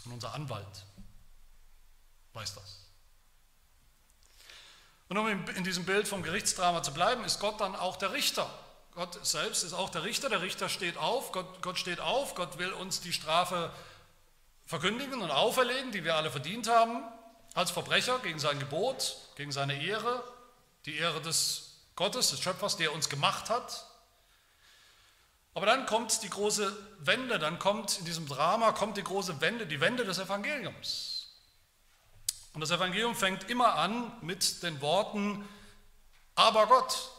Und 0.05 0.13
unser 0.13 0.33
Anwalt 0.33 0.85
weiß 2.33 2.53
das. 2.55 2.82
Und 5.13 5.19
um 5.19 5.27
in 5.27 5.63
diesem 5.63 5.85
Bild 5.85 6.07
vom 6.07 6.23
Gerichtsdrama 6.23 6.81
zu 6.81 6.91
bleiben, 6.91 7.23
ist 7.23 7.39
Gott 7.39 7.61
dann 7.61 7.75
auch 7.75 7.97
der 7.97 8.13
Richter. 8.13 8.49
Gott 8.95 9.23
selbst 9.23 9.61
ist 9.61 9.73
auch 9.73 9.91
der 9.91 10.03
Richter. 10.03 10.27
Der 10.27 10.41
Richter 10.41 10.69
steht 10.69 10.97
auf, 10.97 11.31
Gott, 11.31 11.61
Gott 11.61 11.77
steht 11.77 11.99
auf, 11.99 12.33
Gott 12.33 12.57
will 12.57 12.73
uns 12.73 12.99
die 12.99 13.13
Strafe 13.13 13.71
verkündigen 14.65 15.21
und 15.21 15.29
auferlegen, 15.29 15.91
die 15.91 16.03
wir 16.03 16.15
alle 16.15 16.31
verdient 16.31 16.67
haben, 16.67 17.03
als 17.53 17.69
Verbrecher 17.69 18.17
gegen 18.23 18.39
sein 18.39 18.57
Gebot, 18.57 19.17
gegen 19.35 19.51
seine 19.51 19.85
Ehre, 19.85 20.23
die 20.87 20.97
Ehre 20.97 21.21
des 21.21 21.75
Gottes, 21.95 22.31
des 22.31 22.41
Schöpfers, 22.41 22.77
der 22.77 22.91
uns 22.91 23.07
gemacht 23.07 23.51
hat. 23.51 23.85
Aber 25.53 25.67
dann 25.67 25.85
kommt 25.85 26.23
die 26.23 26.29
große 26.31 26.75
Wende, 27.01 27.37
dann 27.37 27.59
kommt 27.59 27.99
in 27.99 28.05
diesem 28.05 28.27
Drama 28.27 28.71
kommt 28.71 28.97
die 28.97 29.03
große 29.03 29.41
Wende, 29.41 29.67
die 29.67 29.79
Wende 29.79 30.05
des 30.05 30.17
Evangeliums. 30.17 31.12
Und 32.53 32.61
das 32.61 32.71
Evangelium 32.71 33.15
fängt 33.15 33.49
immer 33.49 33.75
an 33.75 34.11
mit 34.21 34.61
den 34.61 34.79
Worten, 34.81 35.47
aber 36.35 36.67
Gott. 36.67 37.09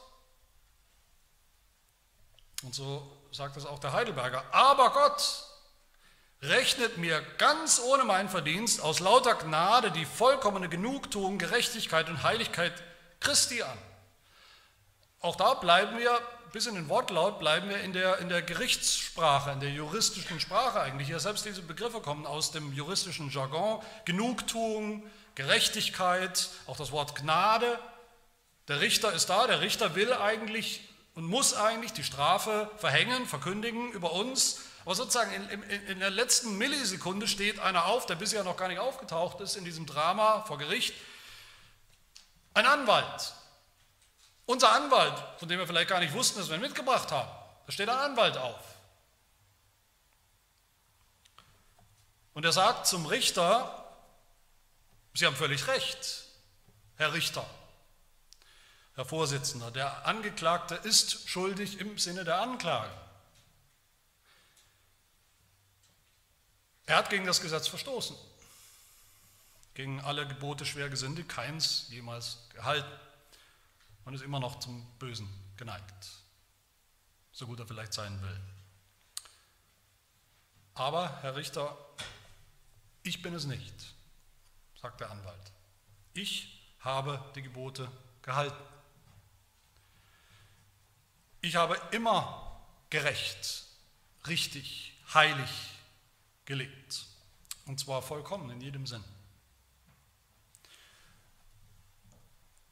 Und 2.62 2.74
so 2.74 3.10
sagt 3.32 3.56
es 3.56 3.66
auch 3.66 3.78
der 3.78 3.92
Heidelberger, 3.92 4.44
aber 4.52 4.90
Gott 4.90 5.44
rechnet 6.40 6.98
mir 6.98 7.20
ganz 7.38 7.80
ohne 7.80 8.04
meinen 8.04 8.28
Verdienst 8.28 8.80
aus 8.80 9.00
lauter 9.00 9.34
Gnade 9.34 9.90
die 9.90 10.04
vollkommene 10.04 10.68
Genugtuung, 10.68 11.38
Gerechtigkeit 11.38 12.08
und 12.08 12.22
Heiligkeit 12.22 12.72
Christi 13.20 13.62
an. 13.62 13.78
Auch 15.20 15.36
da 15.36 15.54
bleiben 15.54 15.98
wir, 15.98 16.20
bis 16.52 16.66
in 16.66 16.74
den 16.74 16.88
Wortlaut, 16.88 17.40
bleiben 17.40 17.68
wir 17.70 17.80
in 17.80 17.92
der, 17.92 18.18
in 18.18 18.28
der 18.28 18.42
Gerichtssprache, 18.42 19.50
in 19.52 19.60
der 19.60 19.70
juristischen 19.70 20.38
Sprache 20.38 20.80
eigentlich. 20.80 21.08
Ja, 21.08 21.18
selbst 21.18 21.44
diese 21.46 21.62
Begriffe 21.62 22.00
kommen 22.00 22.26
aus 22.26 22.52
dem 22.52 22.72
juristischen 22.72 23.30
Jargon. 23.30 23.82
Genugtuung, 24.04 25.02
Gerechtigkeit, 25.34 26.48
auch 26.66 26.76
das 26.76 26.92
Wort 26.92 27.14
Gnade. 27.14 27.78
Der 28.68 28.80
Richter 28.80 29.12
ist 29.12 29.28
da, 29.28 29.46
der 29.46 29.60
Richter 29.60 29.94
will 29.94 30.12
eigentlich 30.12 30.88
und 31.14 31.24
muss 31.24 31.54
eigentlich 31.54 31.92
die 31.92 32.04
Strafe 32.04 32.70
verhängen, 32.76 33.26
verkündigen 33.26 33.92
über 33.92 34.12
uns. 34.12 34.60
Aber 34.84 34.94
sozusagen 34.94 35.32
in, 35.32 35.62
in, 35.62 35.86
in 35.86 36.00
der 36.00 36.10
letzten 36.10 36.58
Millisekunde 36.58 37.26
steht 37.26 37.58
einer 37.58 37.86
auf, 37.86 38.06
der 38.06 38.16
bisher 38.16 38.44
noch 38.44 38.56
gar 38.56 38.68
nicht 38.68 38.80
aufgetaucht 38.80 39.40
ist 39.40 39.56
in 39.56 39.64
diesem 39.64 39.86
Drama 39.86 40.44
vor 40.46 40.58
Gericht. 40.58 40.94
Ein 42.52 42.66
Anwalt. 42.66 43.34
Unser 44.46 44.72
Anwalt, 44.72 45.14
von 45.38 45.48
dem 45.48 45.58
wir 45.58 45.66
vielleicht 45.66 45.88
gar 45.88 46.00
nicht 46.00 46.12
wussten, 46.12 46.38
dass 46.38 46.48
wir 46.48 46.56
ihn 46.56 46.60
mitgebracht 46.60 47.10
haben. 47.10 47.30
Da 47.66 47.72
steht 47.72 47.88
ein 47.88 47.96
Anwalt 47.96 48.36
auf. 48.36 48.60
Und 52.34 52.44
er 52.44 52.52
sagt 52.52 52.86
zum 52.86 53.06
Richter, 53.06 53.83
Sie 55.16 55.26
haben 55.26 55.36
völlig 55.36 55.68
recht, 55.68 56.24
Herr 56.96 57.12
Richter, 57.12 57.48
Herr 58.96 59.04
Vorsitzender. 59.04 59.70
Der 59.70 60.06
Angeklagte 60.06 60.74
ist 60.74 61.28
schuldig 61.28 61.78
im 61.78 61.98
Sinne 61.98 62.24
der 62.24 62.40
Anklage. 62.40 62.92
Er 66.86 66.96
hat 66.96 67.10
gegen 67.10 67.24
das 67.26 67.40
Gesetz 67.40 67.68
verstoßen, 67.68 68.16
gegen 69.74 70.00
alle 70.00 70.26
Gebote 70.26 70.66
schwer 70.66 70.90
gesündigt, 70.90 71.28
keins 71.28 71.86
jemals 71.90 72.48
gehalten 72.52 72.90
und 74.04 74.14
ist 74.14 74.22
immer 74.22 74.40
noch 74.40 74.58
zum 74.58 74.84
Bösen 74.98 75.28
geneigt, 75.56 76.08
so 77.30 77.46
gut 77.46 77.60
er 77.60 77.68
vielleicht 77.68 77.94
sein 77.94 78.20
will. 78.20 78.40
Aber, 80.74 81.22
Herr 81.22 81.36
Richter, 81.36 81.78
ich 83.04 83.22
bin 83.22 83.32
es 83.32 83.44
nicht 83.44 83.94
sagt 84.84 85.00
der 85.00 85.10
Anwalt. 85.10 85.52
Ich 86.12 86.62
habe 86.80 87.18
die 87.34 87.40
Gebote 87.40 87.90
gehalten. 88.20 88.62
Ich 91.40 91.56
habe 91.56 91.80
immer 91.90 92.60
gerecht, 92.90 93.64
richtig, 94.26 94.92
heilig 95.14 95.70
gelebt. 96.44 97.06
Und 97.64 97.80
zwar 97.80 98.02
vollkommen 98.02 98.50
in 98.50 98.60
jedem 98.60 98.86
Sinn. 98.86 99.02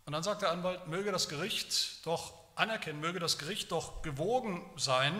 Und 0.04 0.12
dann 0.12 0.22
sagt 0.22 0.42
der 0.42 0.50
Anwalt, 0.50 0.86
möge 0.88 1.12
das 1.12 1.30
Gericht 1.30 2.04
doch 2.04 2.34
anerkennen, 2.56 3.00
möge 3.00 3.20
das 3.20 3.38
Gericht 3.38 3.72
doch 3.72 4.02
gewogen 4.02 4.62
sein, 4.76 5.14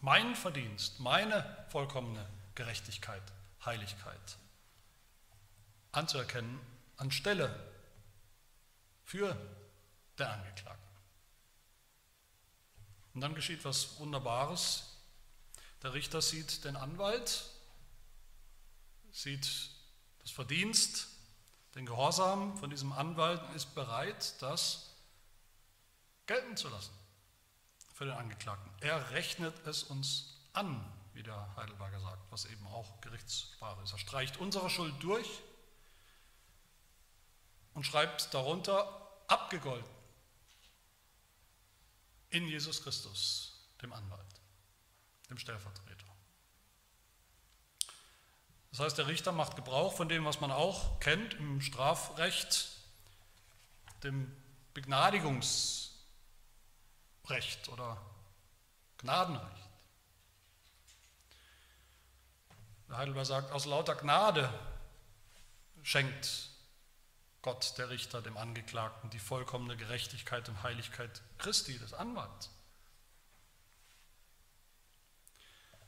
mein 0.00 0.36
Verdienst, 0.36 1.00
meine 1.00 1.66
vollkommene 1.70 2.24
Gerechtigkeit, 2.54 3.22
Heiligkeit 3.64 4.38
anzuerkennen 5.92 6.58
anstelle 6.96 7.54
für 9.04 9.36
den 10.18 10.26
Angeklagten. 10.26 10.82
Und 13.14 13.20
dann 13.20 13.34
geschieht 13.34 13.64
was 13.64 13.98
Wunderbares. 13.98 14.84
Der 15.82 15.92
Richter 15.92 16.22
sieht 16.22 16.64
den 16.64 16.76
Anwalt, 16.76 17.44
sieht 19.10 19.70
das 20.20 20.30
Verdienst, 20.30 21.08
den 21.74 21.86
Gehorsam 21.86 22.56
von 22.56 22.70
diesem 22.70 22.92
Anwalt 22.92 23.42
und 23.42 23.54
ist 23.56 23.74
bereit, 23.74 24.40
das 24.40 24.90
gelten 26.26 26.56
zu 26.56 26.68
lassen 26.68 26.92
für 27.94 28.04
den 28.04 28.14
Angeklagten. 28.14 28.70
Er 28.80 29.10
rechnet 29.10 29.54
es 29.66 29.82
uns 29.82 30.38
an, 30.52 30.84
wie 31.14 31.22
der 31.22 31.54
Heidelberger 31.56 32.00
sagt, 32.00 32.22
was 32.30 32.44
eben 32.46 32.66
auch 32.68 33.00
Gerichtssprache 33.00 33.82
ist. 33.82 33.92
Er 33.92 33.98
streicht 33.98 34.38
unsere 34.38 34.70
Schuld 34.70 34.94
durch 35.00 35.42
und 37.74 37.84
schreibt 37.84 38.32
darunter 38.34 39.10
abgegolten 39.28 39.90
in 42.30 42.48
Jesus 42.48 42.82
Christus, 42.82 43.52
dem 43.82 43.92
Anwalt, 43.92 44.40
dem 45.28 45.38
Stellvertreter. 45.38 46.06
Das 48.70 48.80
heißt, 48.80 48.96
der 48.96 49.06
Richter 49.06 49.32
macht 49.32 49.54
Gebrauch 49.54 49.94
von 49.94 50.08
dem, 50.08 50.24
was 50.24 50.40
man 50.40 50.50
auch 50.50 50.98
kennt 50.98 51.34
im 51.34 51.60
Strafrecht, 51.60 52.70
dem 54.02 54.34
Begnadigungsrecht 54.72 55.92
oder 57.68 58.00
Gnadenrecht. 58.96 59.68
Der 62.88 62.96
Heidelberg 62.96 63.26
sagt, 63.26 63.52
aus 63.52 63.66
lauter 63.66 63.94
Gnade 63.94 64.52
schenkt 65.82 66.51
Gott, 67.42 67.76
der 67.76 67.90
Richter, 67.90 68.22
dem 68.22 68.36
Angeklagten 68.36 69.10
die 69.10 69.18
vollkommene 69.18 69.76
Gerechtigkeit 69.76 70.48
und 70.48 70.62
Heiligkeit 70.62 71.22
Christi, 71.38 71.76
des 71.78 71.92
Anwalts. 71.92 72.50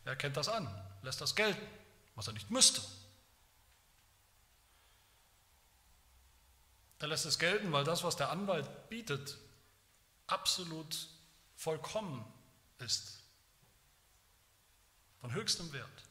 Er 0.04 0.16
kennt 0.16 0.36
das 0.36 0.48
an, 0.48 0.68
lässt 1.02 1.20
das 1.20 1.34
gelten, 1.34 1.66
was 2.16 2.26
er 2.26 2.34
nicht 2.34 2.50
müsste. 2.50 2.82
Er 6.98 7.08
lässt 7.08 7.24
es 7.24 7.38
gelten, 7.38 7.70
weil 7.72 7.84
das, 7.84 8.02
was 8.02 8.16
der 8.16 8.30
Anwalt 8.30 8.88
bietet, 8.88 9.38
absolut 10.26 11.08
vollkommen 11.54 12.24
ist, 12.78 13.22
von 15.20 15.32
höchstem 15.32 15.72
Wert. 15.72 16.02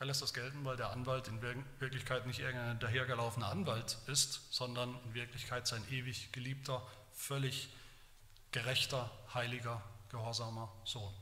Er 0.00 0.06
lässt 0.06 0.22
das 0.22 0.32
gelten, 0.32 0.64
weil 0.64 0.76
der 0.76 0.90
Anwalt 0.90 1.26
in 1.26 1.42
Wirklichkeit 1.42 2.26
nicht 2.26 2.38
irgendein 2.38 2.78
dahergelaufener 2.78 3.48
Anwalt 3.48 3.98
ist, 4.06 4.52
sondern 4.52 4.96
in 5.04 5.14
Wirklichkeit 5.14 5.66
sein 5.66 5.84
ewig 5.90 6.30
geliebter, 6.30 6.86
völlig 7.12 7.68
gerechter, 8.52 9.10
heiliger, 9.34 9.82
gehorsamer 10.10 10.72
Sohn. 10.84 11.12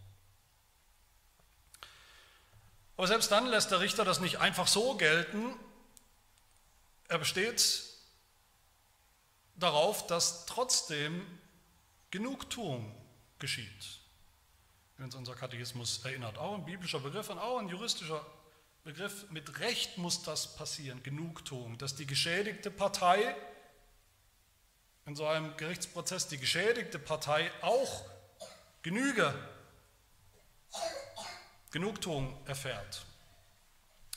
Aber 2.98 3.06
selbst 3.06 3.30
dann 3.30 3.46
lässt 3.46 3.70
der 3.70 3.80
Richter 3.80 4.04
das 4.04 4.20
nicht 4.20 4.40
einfach 4.40 4.66
so 4.66 4.96
gelten. 4.96 5.54
Er 7.08 7.18
besteht 7.18 7.84
darauf, 9.56 10.06
dass 10.06 10.44
trotzdem 10.46 11.26
Genugtuung 12.10 12.94
geschieht. 13.38 14.00
Wie 14.96 15.04
uns 15.04 15.14
unser 15.14 15.34
Katechismus 15.34 16.04
erinnert. 16.04 16.38
Auch 16.38 16.54
ein 16.54 16.64
biblischer 16.64 17.00
Begriff 17.00 17.28
und 17.28 17.38
auch 17.38 17.58
ein 17.58 17.68
juristischer 17.68 18.24
Begriff, 18.86 19.28
mit 19.30 19.58
Recht 19.58 19.98
muss 19.98 20.22
das 20.22 20.54
passieren, 20.54 21.02
Genugtuung, 21.02 21.76
dass 21.76 21.96
die 21.96 22.06
geschädigte 22.06 22.70
Partei 22.70 23.34
in 25.06 25.16
so 25.16 25.26
einem 25.26 25.56
Gerichtsprozess, 25.56 26.28
die 26.28 26.38
geschädigte 26.38 27.00
Partei 27.00 27.50
auch 27.62 28.04
Genüge, 28.82 29.34
Genugtuung 31.72 32.38
erfährt. 32.46 33.04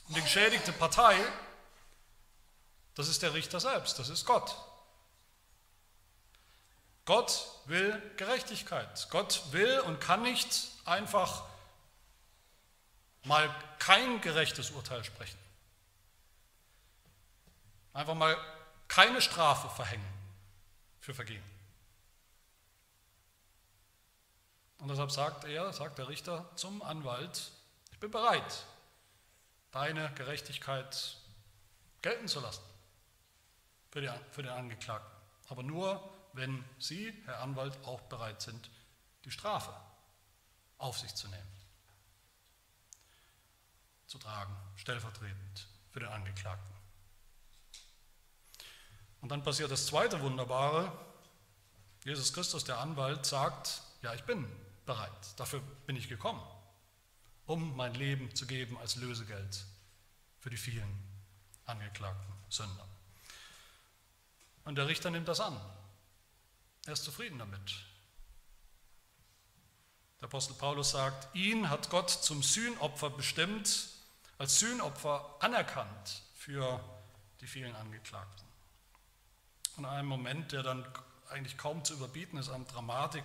Und 0.06 0.16
die 0.16 0.22
geschädigte 0.22 0.70
Partei, 0.70 1.16
das 2.94 3.08
ist 3.08 3.22
der 3.22 3.34
Richter 3.34 3.58
selbst, 3.58 3.98
das 3.98 4.08
ist 4.08 4.24
Gott. 4.24 4.54
Gott 7.06 7.44
will 7.66 8.00
Gerechtigkeit. 8.16 9.08
Gott 9.10 9.42
will 9.50 9.80
und 9.80 10.00
kann 10.00 10.22
nicht 10.22 10.68
einfach 10.84 11.49
mal 13.24 13.54
kein 13.78 14.20
gerechtes 14.20 14.70
Urteil 14.70 15.04
sprechen. 15.04 15.38
Einfach 17.92 18.14
mal 18.14 18.36
keine 18.88 19.20
Strafe 19.20 19.68
verhängen 19.68 20.06
für 21.00 21.14
Vergehen. 21.14 21.42
Und 24.78 24.88
deshalb 24.88 25.10
sagt 25.10 25.44
er, 25.44 25.72
sagt 25.72 25.98
der 25.98 26.08
Richter 26.08 26.48
zum 26.56 26.82
Anwalt, 26.82 27.50
ich 27.92 27.98
bin 27.98 28.10
bereit, 28.10 28.64
deine 29.72 30.10
Gerechtigkeit 30.14 31.16
gelten 32.00 32.28
zu 32.28 32.40
lassen 32.40 32.62
für, 33.90 34.00
die, 34.00 34.10
für 34.30 34.42
den 34.42 34.52
Angeklagten. 34.52 35.10
Aber 35.48 35.62
nur, 35.62 36.02
wenn 36.32 36.64
Sie, 36.78 37.12
Herr 37.26 37.40
Anwalt, 37.40 37.76
auch 37.84 38.00
bereit 38.02 38.40
sind, 38.40 38.70
die 39.24 39.30
Strafe 39.30 39.74
auf 40.78 40.98
sich 40.98 41.14
zu 41.14 41.28
nehmen 41.28 41.59
zu 44.10 44.18
tragen, 44.18 44.56
stellvertretend 44.74 45.68
für 45.92 46.00
den 46.00 46.08
Angeklagten. 46.08 46.74
Und 49.20 49.28
dann 49.28 49.44
passiert 49.44 49.70
das 49.70 49.86
zweite 49.86 50.20
Wunderbare. 50.20 50.90
Jesus 52.04 52.32
Christus, 52.32 52.64
der 52.64 52.78
Anwalt, 52.78 53.24
sagt, 53.24 53.82
ja, 54.02 54.12
ich 54.12 54.24
bin 54.24 54.50
bereit, 54.84 55.12
dafür 55.36 55.60
bin 55.86 55.94
ich 55.94 56.08
gekommen, 56.08 56.42
um 57.46 57.76
mein 57.76 57.94
Leben 57.94 58.34
zu 58.34 58.46
geben 58.46 58.76
als 58.78 58.96
Lösegeld 58.96 59.64
für 60.40 60.50
die 60.50 60.56
vielen 60.56 60.90
angeklagten 61.66 62.34
Sünder. 62.48 62.88
Und 64.64 64.74
der 64.74 64.88
Richter 64.88 65.10
nimmt 65.10 65.28
das 65.28 65.38
an. 65.38 65.56
Er 66.86 66.94
ist 66.94 67.04
zufrieden 67.04 67.38
damit. 67.38 67.84
Der 70.20 70.26
Apostel 70.26 70.54
Paulus 70.54 70.90
sagt, 70.90 71.32
ihn 71.36 71.70
hat 71.70 71.90
Gott 71.90 72.10
zum 72.10 72.42
Sühnopfer 72.42 73.10
bestimmt, 73.10 73.99
als 74.40 74.58
Sühnopfer 74.58 75.36
anerkannt 75.40 76.22
für 76.34 76.80
die 77.42 77.46
vielen 77.46 77.76
Angeklagten. 77.76 78.46
Und 79.76 79.84
einem 79.84 80.08
Moment, 80.08 80.52
der 80.52 80.62
dann 80.62 80.82
eigentlich 81.28 81.58
kaum 81.58 81.84
zu 81.84 81.92
überbieten 81.92 82.38
ist 82.38 82.48
an 82.48 82.66
Dramatik, 82.66 83.22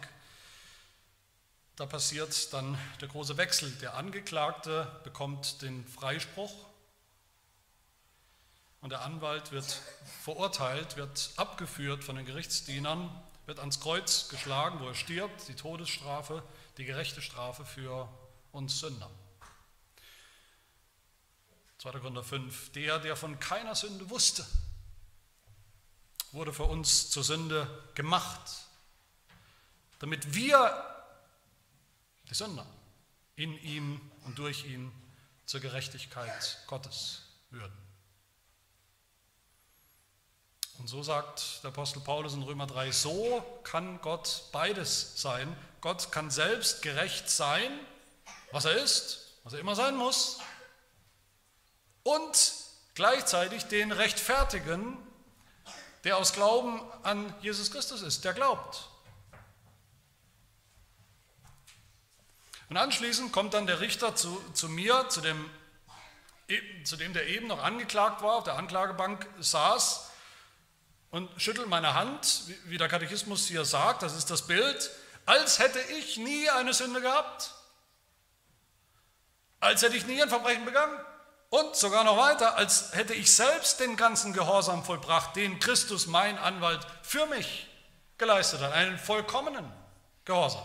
da 1.78 1.86
passiert 1.86 2.51
dann 2.51 2.78
der 2.99 3.08
große 3.08 3.38
Wechsel. 3.38 3.71
Der 3.78 3.93
Angeklagte 3.93 4.91
bekommt 5.06 5.62
den 5.62 5.88
Freispruch 5.88 6.54
und 8.82 8.89
der 8.89 9.01
Anwalt 9.01 9.54
wird 9.54 9.80
verurteilt, 10.21 10.97
wird 10.97 11.32
abgeführt 11.38 12.04
von 12.04 12.17
den 12.17 12.25
Gerichtsdienern, 12.25 13.10
wird 13.45 13.60
ans 13.60 13.80
Kreuz 13.80 14.28
geschlagen, 14.28 14.82
wo 14.82 14.88
er 14.89 14.95
stirbt, 14.95 15.47
die 15.47 15.56
Todesstrafe, 15.56 16.43
die 16.78 16.84
gerechte 16.84 17.21
Strafe 17.21 17.63
für 17.63 18.10
uns 18.51 18.82
Sünder. 18.82 19.10
2. 21.86 22.00
Korinther 22.00 22.24
5, 22.24 22.71
der, 22.71 22.98
der 22.98 23.15
von 23.15 23.39
keiner 23.39 23.76
Sünde 23.76 24.10
wusste, 24.10 24.43
wurde 26.32 26.52
für 26.52 26.63
uns 26.63 27.12
zur 27.12 27.24
Sünde 27.24 27.84
gemacht, 27.93 28.41
damit 30.00 30.34
wir, 30.34 30.84
die 32.28 32.34
Sünder, 32.34 32.65
in 33.36 33.56
ihm 33.62 34.02
und 34.24 34.39
durch 34.39 34.65
ihn 34.65 34.91
zur 35.45 35.60
Gerechtigkeit 35.60 36.58
Gottes 36.65 37.21
würden. 37.52 37.78
Und 40.80 40.88
so 40.88 41.04
sagt 41.04 41.63
der 41.63 41.69
Apostel 41.69 42.00
Paulus 42.00 42.34
in 42.34 42.41
Römer 42.41 42.65
3, 42.65 42.91
so 42.91 43.60
kann 43.63 44.02
Gott 44.02 44.45
beides 44.52 45.21
sein. 45.21 45.56
Gott 45.82 46.12
kann 46.12 46.32
selbst 46.32 46.82
gerecht 46.82 47.30
sein, 47.30 47.71
was 48.52 48.65
er 48.65 48.74
ist, 48.74 49.36
was 49.43 49.54
er 49.54 49.60
immer 49.60 49.76
sein 49.76 49.95
muss, 49.95 50.39
und 52.06 52.54
gleichzeitig 52.94 53.65
den 53.65 53.91
rechtfertigen, 53.91 54.96
der 56.04 56.18
aus 56.18 56.34
Glauben 56.34 56.80
an 57.02 57.34
Jesus 57.41 57.72
Christus 57.72 58.04
ist, 58.04 58.24
der 58.24 58.34
glaubt. 58.34 58.88
Und 62.70 62.78
anschließend 62.78 63.32
kommt 63.32 63.56
dann 63.56 63.65
der 63.65 63.80
Richter 63.80 64.15
zu, 64.15 64.39
zu 64.54 64.70
mir, 64.70 65.10
zu 65.10 65.22
dem, 65.22 65.50
zu 66.84 66.96
dem, 66.96 67.13
der 67.13 67.28
eben 67.28 67.48
noch 67.48 67.63
angeklagt 67.63 68.22
war, 68.22 68.36
auf 68.36 68.44
der 68.44 68.56
Anklagebank 68.56 69.28
saß 69.39 70.12
und 71.10 71.30
schüttelt 71.41 71.68
meine 71.68 71.96
Hand, 71.96 72.44
wie 72.65 72.78
der 72.78 72.88
Katechismus 72.88 73.48
hier 73.48 73.65
sagt, 73.65 74.04
das 74.04 74.15
ist 74.15 74.30
das 74.30 74.46
Bild, 74.46 74.91
als 75.26 75.58
hätte 75.58 75.80
ich 75.98 76.18
nie 76.18 76.48
eine 76.52 76.74
Sünde 76.76 77.02
gehabt, 77.02 77.56
als 79.60 79.82
hätte 79.82 79.98
ich 79.98 80.06
nie 80.06 80.22
ein 80.22 80.30
Verbrechen 80.30 80.65
begangen 80.65 81.00
und 81.60 81.76
sogar 81.76 82.04
noch 82.04 82.18
weiter, 82.18 82.58
als 82.58 82.94
hätte 82.94 83.13
ich 83.13 83.34
selbst 83.34 83.80
den 83.80 83.96
ganzen 83.96 84.34
Gehorsam 84.34 84.84
vollbracht, 84.84 85.36
den 85.36 85.60
Christus, 85.60 86.08
mein 86.08 86.38
Anwalt, 86.38 86.86
für 87.02 87.26
mich 87.28 87.68
geleistet 88.18 88.62
hat, 88.62 88.74
einen 88.74 88.98
vollkommenen 88.98 89.72
Gehorsam. 90.26 90.63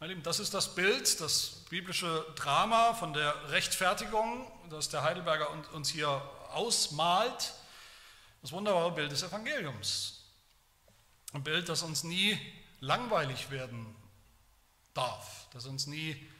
Meine 0.00 0.12
Lieben, 0.12 0.22
das 0.22 0.38
ist 0.38 0.52
das 0.52 0.74
Bild, 0.74 1.20
das 1.20 1.64
biblische 1.70 2.26
Drama 2.36 2.92
von 2.92 3.14
der 3.14 3.50
Rechtfertigung, 3.50 4.50
das 4.68 4.90
der 4.90 5.02
Heidelberger 5.02 5.48
uns 5.72 5.88
hier 5.88 6.08
ausmalt. 6.50 7.54
Das 8.42 8.52
wunderbare 8.52 8.92
Bild 8.92 9.10
des 9.10 9.22
Evangeliums. 9.22 10.24
Ein 11.32 11.42
Bild, 11.42 11.70
das 11.70 11.82
uns 11.82 12.04
nie 12.04 12.38
langweilig 12.80 13.50
werden 13.50 13.96
darf, 14.92 15.48
das 15.52 15.64
uns 15.64 15.86
nie, 15.86 16.30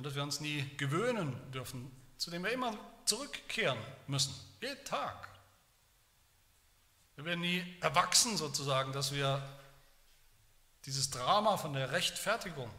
an 0.00 0.04
das 0.04 0.14
wir 0.14 0.22
uns 0.22 0.40
nie 0.40 0.66
gewöhnen 0.78 1.36
dürfen, 1.52 1.90
zu 2.16 2.30
dem 2.30 2.42
wir 2.42 2.52
immer 2.52 2.74
zurückkehren 3.04 3.78
müssen, 4.06 4.34
jeden 4.62 4.82
Tag. 4.86 5.28
Wir 7.16 7.26
werden 7.26 7.42
nie 7.42 7.62
erwachsen 7.82 8.38
sozusagen, 8.38 8.92
dass 8.92 9.12
wir 9.12 9.46
dieses 10.86 11.10
Drama 11.10 11.58
von 11.58 11.74
der 11.74 11.92
Rechtfertigung 11.92 12.70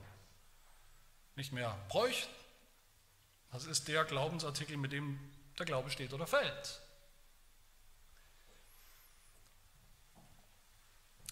nicht 1.35 1.51
mehr 1.51 1.77
bräuchten. 1.89 2.33
Das 3.51 3.65
ist 3.65 3.87
der 3.87 4.03
Glaubensartikel, 4.03 4.75
mit 4.75 4.91
dem 4.91 5.19
der 5.59 5.67
Glaube 5.67 5.91
steht 5.91 6.13
oder 6.13 6.25
fällt. 6.25 6.81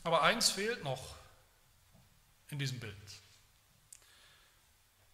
Aber 0.03 0.21
eins 0.21 0.51
fehlt 0.51 0.83
noch 0.83 1.15
in 2.49 2.59
diesem 2.59 2.79
Bild. 2.79 3.18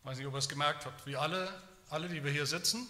Ich 0.06 0.12
weiß 0.12 0.20
nicht, 0.20 0.28
ob 0.28 0.36
ihr 0.36 0.38
es 0.38 0.50
gemerkt 0.50 0.86
habt. 0.86 1.08
Wie 1.08 1.18
alle, 1.18 1.52
alle, 1.90 2.08
die 2.08 2.24
wir 2.24 2.32
hier 2.32 2.46
sitzen, 2.46 2.88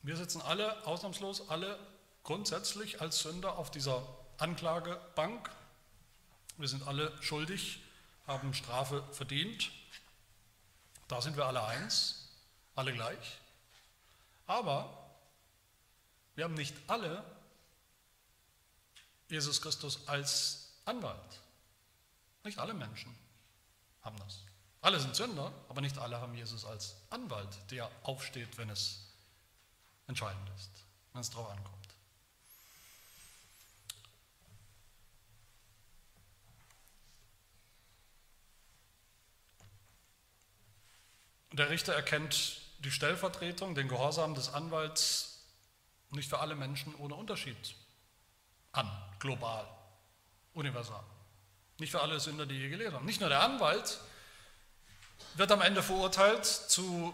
wir 0.00 0.16
sitzen 0.16 0.40
alle, 0.40 0.86
ausnahmslos, 0.86 1.50
alle 1.50 1.78
grundsätzlich 2.22 3.02
als 3.02 3.18
Sünder 3.18 3.58
auf 3.58 3.70
dieser 3.70 4.08
Anklagebank. 4.38 5.50
Wir 6.56 6.66
sind 6.66 6.88
alle 6.88 7.12
schuldig, 7.22 7.82
haben 8.26 8.54
Strafe 8.54 9.04
verdient. 9.12 9.70
Da 11.08 11.20
sind 11.20 11.36
wir 11.36 11.44
alle 11.44 11.62
eins, 11.62 12.26
alle 12.74 12.94
gleich. 12.94 13.38
Aber 14.46 14.96
wir 16.36 16.44
haben 16.44 16.54
nicht 16.54 16.74
alle 16.86 17.22
Jesus 19.28 19.60
Christus 19.60 20.08
als 20.08 20.70
Anwalt. 20.86 21.42
Nicht 22.44 22.58
alle 22.58 22.72
Menschen 22.72 23.14
haben 24.00 24.16
das. 24.20 24.38
Alle 24.84 25.00
sind 25.00 25.16
Sünder, 25.16 25.50
aber 25.70 25.80
nicht 25.80 25.96
alle 25.96 26.20
haben 26.20 26.34
Jesus 26.34 26.66
als 26.66 26.96
Anwalt, 27.08 27.48
der 27.70 27.90
aufsteht, 28.02 28.58
wenn 28.58 28.68
es 28.68 29.00
entscheidend 30.06 30.46
ist, 30.58 30.68
wenn 31.14 31.22
es 31.22 31.30
darauf 31.30 31.48
ankommt. 31.48 31.88
Der 41.52 41.70
Richter 41.70 41.94
erkennt 41.94 42.60
die 42.80 42.90
Stellvertretung, 42.90 43.74
den 43.74 43.88
Gehorsam 43.88 44.34
des 44.34 44.52
Anwalts 44.52 45.46
nicht 46.10 46.28
für 46.28 46.40
alle 46.40 46.56
Menschen 46.56 46.94
ohne 46.96 47.14
Unterschied 47.14 47.74
an, 48.72 48.90
global, 49.18 49.66
universal. 50.52 51.04
Nicht 51.78 51.92
für 51.92 52.02
alle 52.02 52.20
Sünder, 52.20 52.44
die 52.44 52.56
je 52.56 52.68
gelehrt 52.68 52.92
haben. 52.92 53.06
Nicht 53.06 53.20
nur 53.20 53.30
der 53.30 53.42
Anwalt 53.42 53.98
wird 55.34 55.50
am 55.52 55.62
Ende 55.62 55.82
verurteilt 55.82 56.44
zu, 56.44 57.12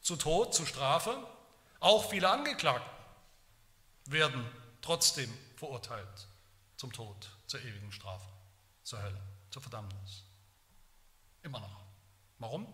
zu 0.00 0.16
Tod, 0.16 0.54
zu 0.54 0.66
Strafe, 0.66 1.16
auch 1.80 2.08
viele 2.10 2.30
Angeklagten 2.30 2.90
werden 4.06 4.44
trotzdem 4.82 5.32
verurteilt 5.56 6.28
zum 6.76 6.92
Tod, 6.92 7.30
zur 7.46 7.60
ewigen 7.60 7.92
Strafe, 7.92 8.28
zur 8.82 9.02
Hölle, 9.02 9.20
zur 9.50 9.62
Verdammnis. 9.62 10.24
Immer 11.42 11.60
noch. 11.60 11.80
Warum? 12.38 12.66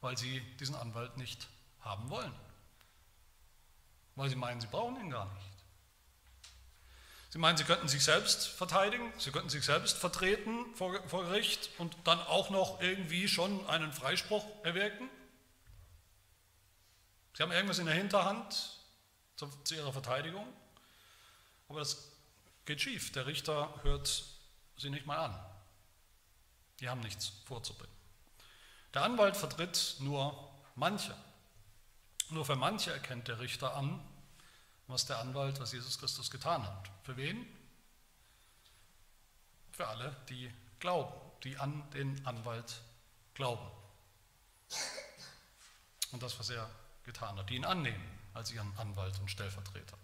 weil 0.00 0.16
sie 0.16 0.40
diesen 0.56 0.74
Anwalt 0.74 1.16
nicht 1.16 1.48
haben 1.80 2.08
wollen. 2.10 2.32
Weil 4.14 4.30
sie 4.30 4.36
meinen, 4.36 4.60
sie 4.60 4.66
brauchen 4.66 5.00
ihn 5.00 5.10
gar 5.10 5.32
nicht. 5.34 5.47
Sie 7.30 7.38
meinen, 7.38 7.58
sie 7.58 7.64
könnten 7.64 7.88
sich 7.88 8.02
selbst 8.02 8.48
verteidigen, 8.48 9.12
sie 9.18 9.30
könnten 9.30 9.50
sich 9.50 9.64
selbst 9.64 9.98
vertreten 9.98 10.74
vor, 10.74 11.06
vor 11.08 11.24
Gericht 11.24 11.68
und 11.78 11.96
dann 12.04 12.20
auch 12.20 12.48
noch 12.48 12.80
irgendwie 12.80 13.28
schon 13.28 13.66
einen 13.68 13.92
Freispruch 13.92 14.44
erwirken. 14.64 15.10
Sie 17.34 17.42
haben 17.42 17.52
irgendwas 17.52 17.78
in 17.78 17.86
der 17.86 17.94
Hinterhand 17.94 18.78
zu, 19.36 19.46
zu 19.64 19.74
ihrer 19.74 19.92
Verteidigung, 19.92 20.46
aber 21.68 21.80
das 21.80 22.12
geht 22.64 22.80
schief. 22.80 23.12
Der 23.12 23.26
Richter 23.26 23.74
hört 23.82 24.24
sie 24.78 24.88
nicht 24.88 25.06
mal 25.06 25.18
an. 25.18 25.38
Die 26.80 26.88
haben 26.88 27.00
nichts 27.00 27.32
vorzubringen. 27.44 27.94
Der 28.94 29.02
Anwalt 29.02 29.36
vertritt 29.36 29.96
nur 30.00 30.50
manche. 30.76 31.14
Nur 32.30 32.44
für 32.44 32.56
manche 32.56 32.90
erkennt 32.90 33.28
der 33.28 33.38
Richter 33.38 33.74
an, 33.76 34.00
was 34.88 35.06
der 35.06 35.18
Anwalt, 35.18 35.60
was 35.60 35.72
Jesus 35.72 35.98
Christus 35.98 36.30
getan 36.30 36.62
hat. 36.64 36.90
Für 37.04 37.16
wen? 37.16 37.46
Für 39.70 39.86
alle, 39.86 40.16
die 40.28 40.52
glauben, 40.80 41.14
die 41.44 41.56
an 41.58 41.88
den 41.92 42.26
Anwalt 42.26 42.80
glauben. 43.34 43.70
Und 46.10 46.22
das, 46.22 46.38
was 46.38 46.50
er 46.50 46.68
getan 47.04 47.38
hat, 47.38 47.48
die 47.50 47.56
ihn 47.56 47.64
annehmen 47.64 48.18
als 48.34 48.50
ihren 48.50 48.76
Anwalt 48.78 49.18
und 49.20 49.30
Stellvertreter. 49.30 49.96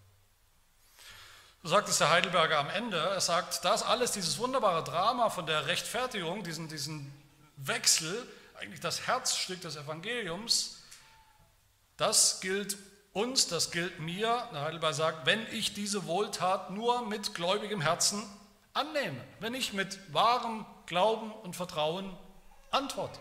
So 1.62 1.70
sagt 1.70 1.88
es 1.88 1.99
der 1.99 2.11
Heidelberger 2.11 2.59
am 2.59 2.68
Ende. 2.68 2.99
Er 2.99 3.20
sagt, 3.20 3.64
das 3.64 3.83
alles, 3.83 4.12
dieses 4.12 4.38
wunderbare 4.38 4.85
Drama 4.85 5.31
von 5.31 5.47
der 5.47 5.66
Rechtfertigung, 5.66 6.44
diesen, 6.44 6.68
diesen 6.68 7.11
Wechsel, 7.57 8.29
eigentlich 8.59 8.81
das 8.81 9.07
Herzstück 9.07 9.62
des 9.62 9.77
Evangeliums, 9.77 10.83
das 11.97 12.40
gilt 12.40 12.77
uns, 13.14 13.46
das 13.46 13.70
gilt 13.70 13.98
mir, 14.00 14.48
der 14.53 14.62
Heidelberg 14.62 14.94
sagt, 14.94 15.27
wenn 15.27 15.46
ich 15.53 15.72
diese 15.72 16.05
Wohltat 16.05 16.70
nur 16.70 17.07
mit 17.07 17.35
gläubigem 17.35 17.81
Herzen 17.81 18.22
annehme, 18.74 19.24
wenn 19.40 19.55
ich 19.55 19.72
mit 19.72 19.98
wahrem 20.12 20.66
Glauben 20.85 21.33
und 21.33 21.57
Vertrauen 21.57 22.14
antworte. 22.70 23.18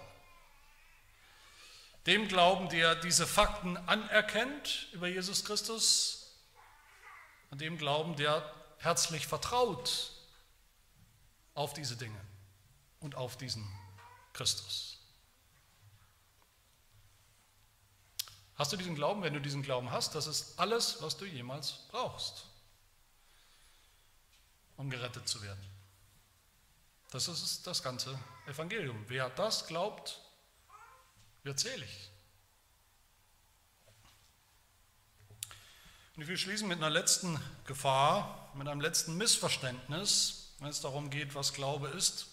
Dem 2.07 2.27
Glauben, 2.27 2.67
der 2.67 2.95
diese 2.95 3.25
Fakten 3.25 3.77
anerkennt 3.77 4.89
über 4.91 5.07
Jesus 5.07 5.45
Christus, 5.45 6.19
und 7.53 7.61
dem 7.61 7.77
Glauben, 7.77 8.15
der 8.15 8.51
herzlich 8.79 9.27
vertraut 9.27 10.11
auf 11.53 11.75
diese 11.75 11.95
Dinge 11.95 12.19
und 12.99 13.13
auf 13.13 13.37
diesen 13.37 13.63
Christus. 14.33 14.92
Hast 18.55 18.71
du 18.71 18.77
diesen 18.77 18.95
Glauben? 18.95 19.23
Wenn 19.23 19.33
du 19.33 19.41
diesen 19.41 19.63
Glauben 19.63 19.91
hast, 19.91 20.15
das 20.15 20.27
ist 20.27 20.59
alles, 20.59 21.01
was 21.01 21.17
du 21.17 21.25
jemals 21.25 21.87
brauchst, 21.89 22.45
um 24.77 24.89
gerettet 24.89 25.27
zu 25.27 25.41
werden. 25.41 25.63
Das 27.11 27.27
ist 27.27 27.65
das 27.67 27.83
ganze 27.83 28.19
Evangelium. 28.47 29.05
Wer 29.07 29.29
das 29.29 29.67
glaubt, 29.67 30.19
wird 31.43 31.59
selig. 31.59 32.09
Und 36.15 36.21
ich 36.21 36.27
will 36.27 36.37
schließen 36.37 36.67
mit 36.67 36.77
einer 36.77 36.91
letzten 36.91 37.39
Gefahr, 37.65 38.51
mit 38.53 38.67
einem 38.67 38.81
letzten 38.81 39.17
Missverständnis, 39.17 40.53
wenn 40.59 40.69
es 40.69 40.81
darum 40.81 41.09
geht, 41.09 41.33
was 41.33 41.53
Glaube 41.53 41.87
ist. 41.89 42.27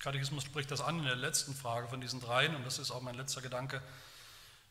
Katechismus 0.00 0.44
spricht 0.44 0.70
das 0.70 0.80
an 0.80 0.98
in 0.98 1.04
der 1.04 1.16
letzten 1.16 1.54
Frage 1.54 1.88
von 1.88 2.00
diesen 2.00 2.20
dreien, 2.20 2.54
und 2.56 2.64
das 2.64 2.78
ist 2.78 2.90
auch 2.90 3.00
mein 3.00 3.14
letzter 3.14 3.40
Gedanke. 3.40 3.80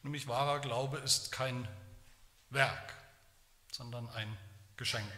Nämlich 0.04 0.28
wahrer 0.28 0.60
Glaube 0.60 0.98
ist 0.98 1.32
kein 1.32 1.68
Werk, 2.50 2.94
sondern 3.72 4.10
ein 4.10 4.38
Geschenk. 4.78 5.12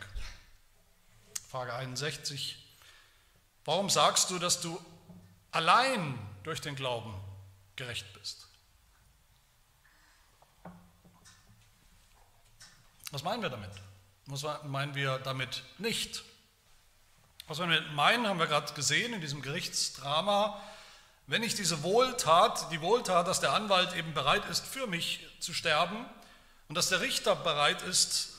Frage 1.50 1.74
61. 1.74 2.64
Warum 3.66 3.90
sagst 3.90 4.30
du, 4.30 4.38
dass 4.38 4.62
du 4.62 4.80
allein 5.52 6.20
durch 6.44 6.62
den 6.62 6.76
Glauben 6.76 7.14
gerecht 7.76 8.14
bist? 8.14 8.48
Was 13.12 13.24
meinen 13.24 13.42
wir 13.42 13.50
damit? 13.50 13.72
Was 14.28 14.44
meinen 14.66 14.94
wir 14.94 15.18
damit 15.20 15.64
nicht? 15.78 16.24
Was 17.48 17.60
wir 17.60 17.82
meinen, 17.94 18.28
haben 18.28 18.40
wir 18.40 18.48
gerade 18.48 18.74
gesehen 18.74 19.14
in 19.14 19.22
diesem 19.22 19.42
Gerichtsdrama. 19.42 20.62
Wenn 21.28 21.42
ich 21.42 21.56
diese 21.56 21.82
Wohltat, 21.82 22.72
die 22.72 22.82
Wohltat, 22.82 23.28
dass 23.28 23.40
der 23.40 23.54
Anwalt 23.54 23.96
eben 23.96 24.14
bereit 24.14 24.46
ist, 24.50 24.66
für 24.66 24.86
mich 24.86 25.26
zu 25.40 25.54
sterben 25.54 26.06
und 26.68 26.76
dass 26.76 26.90
der 26.90 27.02
Richter 27.02 27.36
bereit 27.36 27.82
ist, 27.82 28.34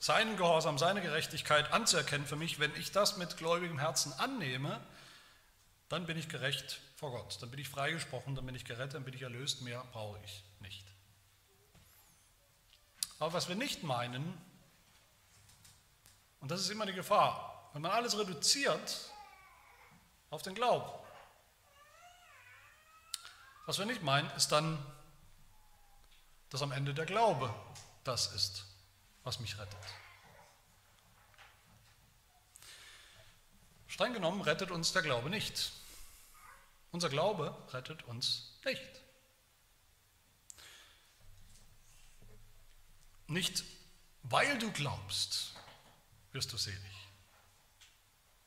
seinen 0.00 0.36
Gehorsam, 0.36 0.78
seine 0.78 1.00
Gerechtigkeit 1.00 1.72
anzuerkennen 1.72 2.26
für 2.26 2.36
mich, 2.36 2.58
wenn 2.58 2.74
ich 2.74 2.90
das 2.90 3.16
mit 3.16 3.36
gläubigem 3.36 3.78
Herzen 3.78 4.12
annehme, 4.14 4.80
dann 5.88 6.06
bin 6.06 6.18
ich 6.18 6.28
gerecht 6.28 6.80
vor 6.96 7.12
Gott, 7.12 7.40
dann 7.40 7.50
bin 7.50 7.60
ich 7.60 7.68
freigesprochen, 7.68 8.34
dann 8.34 8.46
bin 8.46 8.54
ich 8.54 8.64
gerettet, 8.64 8.94
dann 8.94 9.04
bin 9.04 9.14
ich 9.14 9.22
erlöst, 9.22 9.62
mehr 9.62 9.84
brauche 9.92 10.18
ich 10.24 10.42
nicht. 10.60 10.86
Aber 13.20 13.32
was 13.32 13.48
wir 13.48 13.54
nicht 13.54 13.84
meinen, 13.84 14.36
und 16.40 16.50
das 16.50 16.60
ist 16.60 16.70
immer 16.70 16.86
die 16.86 16.92
Gefahr, 16.92 17.70
wenn 17.72 17.82
man 17.82 17.92
alles 17.92 18.18
reduziert 18.18 19.10
auf 20.30 20.42
den 20.42 20.56
Glauben. 20.56 21.01
Was 23.66 23.78
wir 23.78 23.86
nicht 23.86 24.02
meinen, 24.02 24.28
ist 24.32 24.52
dann, 24.52 24.78
dass 26.50 26.62
am 26.62 26.72
Ende 26.72 26.94
der 26.94 27.06
Glaube 27.06 27.54
das 28.04 28.32
ist, 28.34 28.64
was 29.22 29.40
mich 29.40 29.58
rettet. 29.58 29.78
Streng 33.86 34.14
genommen 34.14 34.40
rettet 34.40 34.70
uns 34.70 34.92
der 34.92 35.02
Glaube 35.02 35.30
nicht. 35.30 35.72
Unser 36.90 37.08
Glaube 37.08 37.56
rettet 37.72 38.02
uns 38.04 38.58
nicht. 38.64 39.00
Nicht 43.28 43.64
weil 44.24 44.58
du 44.58 44.70
glaubst, 44.72 45.54
wirst 46.32 46.52
du 46.52 46.56
selig. 46.56 47.08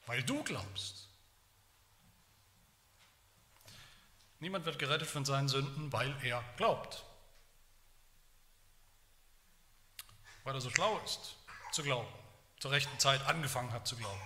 Weil 0.05 0.23
du 0.23 0.43
glaubst. 0.43 1.04
Niemand 4.45 4.63
wird 4.65 4.77
gerettet 4.77 5.09
von 5.09 5.25
seinen 5.25 5.49
Sünden, 5.49 5.91
weil 5.91 6.15
er 6.21 6.43
glaubt. 6.55 7.03
Weil 10.43 10.53
er 10.53 10.61
so 10.61 10.69
schlau 10.69 10.99
ist, 11.03 11.35
zu 11.71 11.81
glauben, 11.81 12.07
zur 12.59 12.69
rechten 12.69 12.99
Zeit 12.99 13.25
angefangen 13.25 13.71
hat 13.71 13.87
zu 13.87 13.95
glauben. 13.95 14.21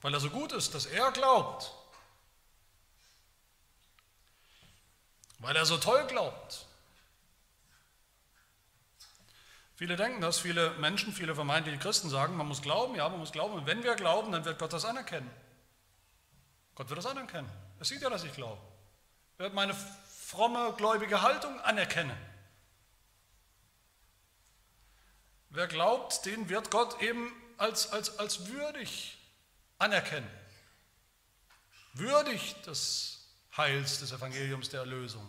Weil 0.00 0.14
er 0.14 0.20
so 0.20 0.30
gut 0.30 0.52
ist, 0.52 0.74
dass 0.74 0.86
er 0.86 1.12
glaubt. 1.12 1.70
Weil 5.40 5.56
er 5.56 5.66
so 5.66 5.76
toll 5.76 6.06
glaubt. 6.06 6.64
Viele 9.76 9.96
denken 9.96 10.22
das, 10.22 10.38
viele 10.38 10.70
Menschen, 10.78 11.12
viele 11.12 11.34
vermeintliche 11.34 11.78
Christen 11.78 12.08
sagen, 12.08 12.34
man 12.34 12.48
muss 12.48 12.62
glauben, 12.62 12.94
ja, 12.94 13.06
man 13.10 13.18
muss 13.18 13.32
glauben. 13.32 13.52
Und 13.52 13.66
wenn 13.66 13.82
wir 13.82 13.94
glauben, 13.94 14.32
dann 14.32 14.46
wird 14.46 14.58
Gott 14.58 14.72
das 14.72 14.86
anerkennen. 14.86 15.30
Gott 16.74 16.88
wird 16.88 16.96
das 16.96 17.04
anerkennen. 17.04 17.50
Er 17.78 17.84
sieht 17.84 18.00
ja, 18.00 18.08
dass 18.08 18.24
ich 18.24 18.32
glaube. 18.32 18.69
Wird 19.40 19.54
meine 19.54 19.72
fromme, 19.72 20.74
gläubige 20.76 21.22
Haltung 21.22 21.58
anerkennen. 21.60 22.14
Wer 25.48 25.66
glaubt, 25.66 26.26
den 26.26 26.50
wird 26.50 26.70
Gott 26.70 27.00
eben 27.00 27.32
als, 27.56 27.90
als, 27.90 28.18
als 28.18 28.48
würdig 28.48 29.16
anerkennen. 29.78 30.30
Würdig 31.94 32.54
des 32.66 33.30
Heils, 33.56 34.00
des 34.00 34.12
Evangeliums 34.12 34.68
der 34.68 34.80
Erlösung. 34.80 35.26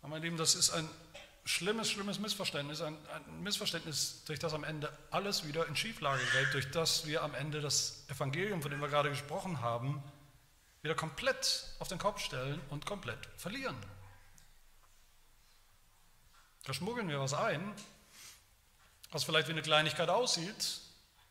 Aber 0.00 0.08
meine 0.08 0.24
Lieben, 0.24 0.38
das 0.38 0.54
ist 0.54 0.70
ein 0.70 0.88
schlimmes, 1.46 1.90
schlimmes 1.90 2.18
Missverständnis, 2.18 2.80
ein, 2.82 2.98
ein, 3.08 3.42
Missverständnis, 3.42 4.24
durch 4.26 4.38
das 4.38 4.52
am 4.52 4.64
Ende 4.64 4.92
alles 5.10 5.46
wieder 5.46 5.66
in 5.66 5.76
Schieflage 5.76 6.22
gerät, 6.32 6.52
durch 6.52 6.70
das 6.72 7.06
wir 7.06 7.22
am 7.22 7.34
Ende 7.34 7.60
das 7.60 8.04
Evangelium, 8.08 8.60
von 8.60 8.70
dem 8.70 8.80
wir 8.80 8.88
gerade 8.88 9.10
gesprochen 9.10 9.60
haben, 9.60 10.02
wieder 10.82 10.96
komplett 10.96 11.64
auf 11.78 11.88
den 11.88 11.98
Kopf 11.98 12.20
stellen 12.20 12.60
und 12.70 12.84
komplett 12.84 13.18
verlieren. 13.36 13.76
Da 16.64 16.74
schmuggeln 16.74 17.08
wir 17.08 17.20
was 17.20 17.32
ein, 17.32 17.72
was 19.12 19.22
vielleicht 19.22 19.46
wie 19.46 19.52
eine 19.52 19.62
Kleinigkeit 19.62 20.08
aussieht, 20.08 20.80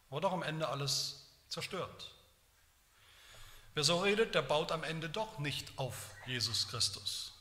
aber 0.09 0.21
doch 0.21 0.31
am 0.31 0.43
Ende 0.43 0.69
alles 0.69 1.27
zerstört. 1.49 2.11
Wer 3.73 3.83
so 3.83 3.99
redet, 3.99 4.33
der 4.33 4.41
baut 4.41 4.71
am 4.71 4.83
Ende 4.83 5.09
doch 5.09 5.39
nicht 5.39 5.77
auf 5.77 6.11
Jesus 6.25 6.69
Christus 6.69 7.34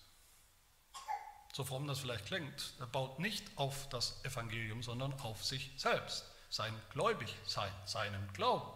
so 1.55 1.63
fromm 1.63 1.87
das 1.87 2.01
vielleicht 2.01 2.27
klingt, 2.27 2.73
er 2.81 2.87
baut 2.87 3.21
nicht 3.21 3.45
auf 3.55 3.89
das 3.89 4.17
Evangelium, 4.25 4.83
sondern 4.83 5.13
auf 5.21 5.45
sich 5.45 5.71
selbst, 5.77 6.25
sein 6.51 6.75
Gläubigsein, 6.93 7.71
seinen 7.85 8.29
Glauben, 8.33 8.69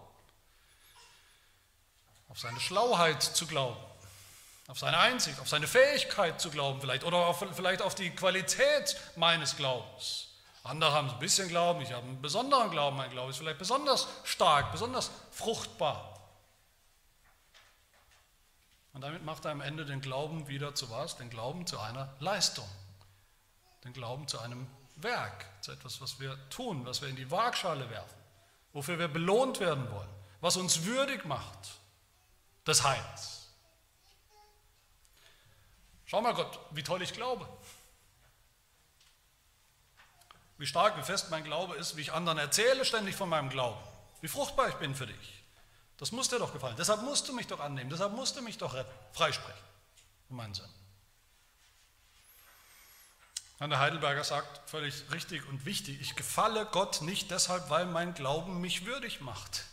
auf 2.29 2.39
seine 2.39 2.61
Schlauheit 2.61 3.20
zu 3.20 3.49
glauben, 3.49 3.81
auf 4.68 4.79
seine 4.79 4.97
Einsicht, 4.99 5.41
auf 5.41 5.49
seine 5.49 5.66
Fähigkeit 5.66 6.41
zu 6.41 6.51
glauben 6.51 6.81
vielleicht 6.81 7.03
oder 7.03 7.26
auf, 7.26 7.45
vielleicht 7.53 7.83
auf 7.83 7.97
die 7.97 8.11
Qualität 8.11 8.97
meines 9.16 9.57
Glaubens. 9.57 10.29
Andere 10.62 10.93
haben 10.93 11.11
ein 11.11 11.18
bisschen 11.18 11.49
Glauben, 11.49 11.81
ich 11.81 11.91
habe 11.93 12.07
einen 12.07 12.22
besonderen 12.22 12.70
Glauben, 12.70 12.97
mein 12.97 13.11
Glaube 13.11 13.31
ist 13.31 13.39
vielleicht 13.39 13.59
besonders 13.59 14.07
stark, 14.22 14.70
besonders 14.70 15.11
fruchtbar. 15.33 16.18
Und 18.99 19.03
damit 19.03 19.24
macht 19.24 19.44
er 19.44 19.53
am 19.53 19.61
Ende 19.61 19.86
den 19.86 20.01
Glauben 20.01 20.49
wieder 20.49 20.74
zu 20.74 20.90
was? 20.90 21.16
Den 21.16 21.30
Glauben 21.30 21.68
zu 21.68 21.78
einer 21.78 22.12
Leistung. 22.18 22.68
Den 23.84 23.92
Glauben 23.92 24.26
zu 24.26 24.40
einem 24.40 24.66
Werk, 24.96 25.46
zu 25.61 25.70
etwas, 25.70 26.01
was 26.01 26.18
wir 26.18 26.36
tun, 26.51 26.84
was 26.84 27.01
wir 27.01 27.09
in 27.09 27.14
die 27.14 27.30
Waagschale 27.30 27.88
werfen, 27.90 28.18
wofür 28.72 28.99
wir 28.99 29.07
belohnt 29.07 29.61
werden 29.61 29.88
wollen, 29.92 30.09
was 30.40 30.57
uns 30.57 30.82
würdig 30.84 31.24
macht 31.26 31.78
des 32.66 32.82
Heils. 32.82 33.53
Schau 36.05 36.20
mal 36.20 36.34
Gott, 36.34 36.59
wie 36.72 36.82
toll 36.82 37.01
ich 37.01 37.12
glaube. 37.12 37.49
Wie 40.57 40.66
stark, 40.66 40.99
wie 40.99 41.05
fest 41.05 41.30
mein 41.30 41.44
Glaube 41.44 41.76
ist, 41.76 41.96
wie 41.96 42.01
ich 42.01 42.12
anderen 42.12 42.38
erzähle 42.38 42.84
ständig 42.84 43.14
von 43.14 43.28
meinem 43.28 43.49
Glauben. 43.49 43.78
Wie 44.22 44.28
fruchtbar 44.28 44.70
ich 44.70 44.74
bin 44.74 44.96
für 44.96 45.07
dich. 45.07 45.38
Das 45.99 46.12
muss 46.12 46.28
dir 46.28 46.38
doch 46.38 46.53
gefallen. 46.53 46.76
Deshalb 46.78 47.03
musst 47.03 47.28
du 47.28 47.32
mich 47.32 47.49
doch 47.49 47.61
annehmen. 47.61 47.90
Deshalb 47.90 48.12
musst 48.12 48.36
du 48.36 48.42
mich 48.42 48.57
doch 48.57 48.84
freisprechen 49.12 49.61
von 50.28 50.36
meinen 50.36 50.55
Sünden. 50.55 50.74
Der 53.61 53.80
Heidelberger 53.80 54.22
sagt 54.22 54.70
völlig 54.70 55.11
richtig 55.11 55.44
und 55.49 55.64
wichtig, 55.64 56.01
ich 56.01 56.14
gefalle 56.14 56.66
Gott 56.66 57.03
nicht 57.03 57.32
deshalb, 57.32 57.68
weil 57.70 57.86
mein 57.86 58.14
Glauben 58.14 58.61
mich 58.61 58.86
würdig 58.86 59.20
macht. 59.20 59.64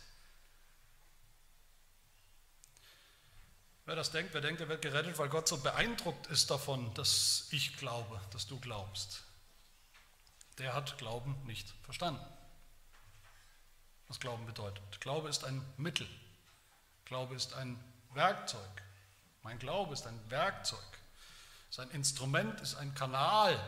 Wer 3.84 3.94
das 3.94 4.10
denkt, 4.10 4.34
wer 4.34 4.40
denkt, 4.40 4.60
er 4.60 4.68
wird 4.68 4.82
gerettet, 4.82 5.16
weil 5.18 5.28
Gott 5.28 5.46
so 5.46 5.58
beeindruckt 5.58 6.26
ist 6.26 6.50
davon, 6.50 6.92
dass 6.94 7.46
ich 7.52 7.76
glaube, 7.76 8.20
dass 8.32 8.48
du 8.48 8.58
glaubst, 8.58 9.22
der 10.58 10.74
hat 10.74 10.98
Glauben 10.98 11.40
nicht 11.46 11.72
verstanden 11.84 12.35
was 14.08 14.20
Glauben 14.20 14.46
bedeutet. 14.46 15.00
Glaube 15.00 15.28
ist 15.28 15.44
ein 15.44 15.64
Mittel. 15.76 16.08
Glaube 17.04 17.34
ist 17.34 17.54
ein 17.54 17.78
Werkzeug. 18.14 18.82
Mein 19.42 19.58
Glaube 19.58 19.94
ist 19.94 20.06
ein 20.06 20.18
Werkzeug. 20.30 20.80
Ist 21.70 21.80
ein 21.80 21.90
Instrument, 21.90 22.60
ist 22.60 22.76
ein 22.76 22.94
Kanal, 22.94 23.58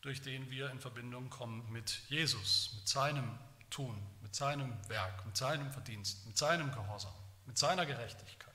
durch 0.00 0.20
den 0.20 0.50
wir 0.50 0.70
in 0.70 0.80
Verbindung 0.80 1.30
kommen 1.30 1.70
mit 1.70 2.00
Jesus, 2.08 2.72
mit 2.74 2.88
seinem 2.88 3.38
Tun, 3.70 3.96
mit 4.20 4.34
seinem 4.34 4.76
Werk, 4.88 5.24
mit 5.24 5.36
seinem 5.36 5.70
Verdienst, 5.72 6.26
mit 6.26 6.36
seinem 6.36 6.72
Gehorsam, 6.72 7.14
mit 7.46 7.56
seiner 7.56 7.86
Gerechtigkeit. 7.86 8.52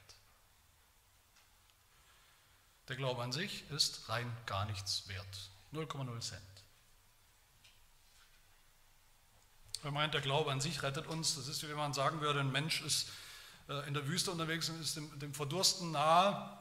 Der 2.88 2.96
Glaube 2.96 3.24
an 3.24 3.32
sich 3.32 3.70
ist 3.72 4.10
rein 4.10 4.32
gar 4.46 4.66
nichts 4.66 5.08
wert. 5.08 5.50
0,0 5.74 6.20
Cent. 6.22 6.42
Er 9.84 9.92
meint, 9.92 10.14
der 10.14 10.22
Glaube 10.22 10.52
an 10.52 10.62
sich 10.62 10.84
rettet 10.84 11.08
uns. 11.08 11.36
Das 11.36 11.48
ist, 11.48 11.64
wie 11.64 11.70
wenn 11.70 11.78
man 11.78 11.94
sagen 11.94 12.22
würde, 12.22 12.40
ein 12.40 12.52
Mensch 12.52 12.82
ist 12.82 13.10
äh, 13.70 13.88
in 13.88 13.94
der 13.94 14.08
Wüste 14.08 14.32
unterwegs 14.32 14.70
und 14.70 14.82
ist 14.82 14.96
dem, 14.96 15.20
dem 15.20 15.34
Verdursten 15.34 15.92
nahe, 15.92 16.58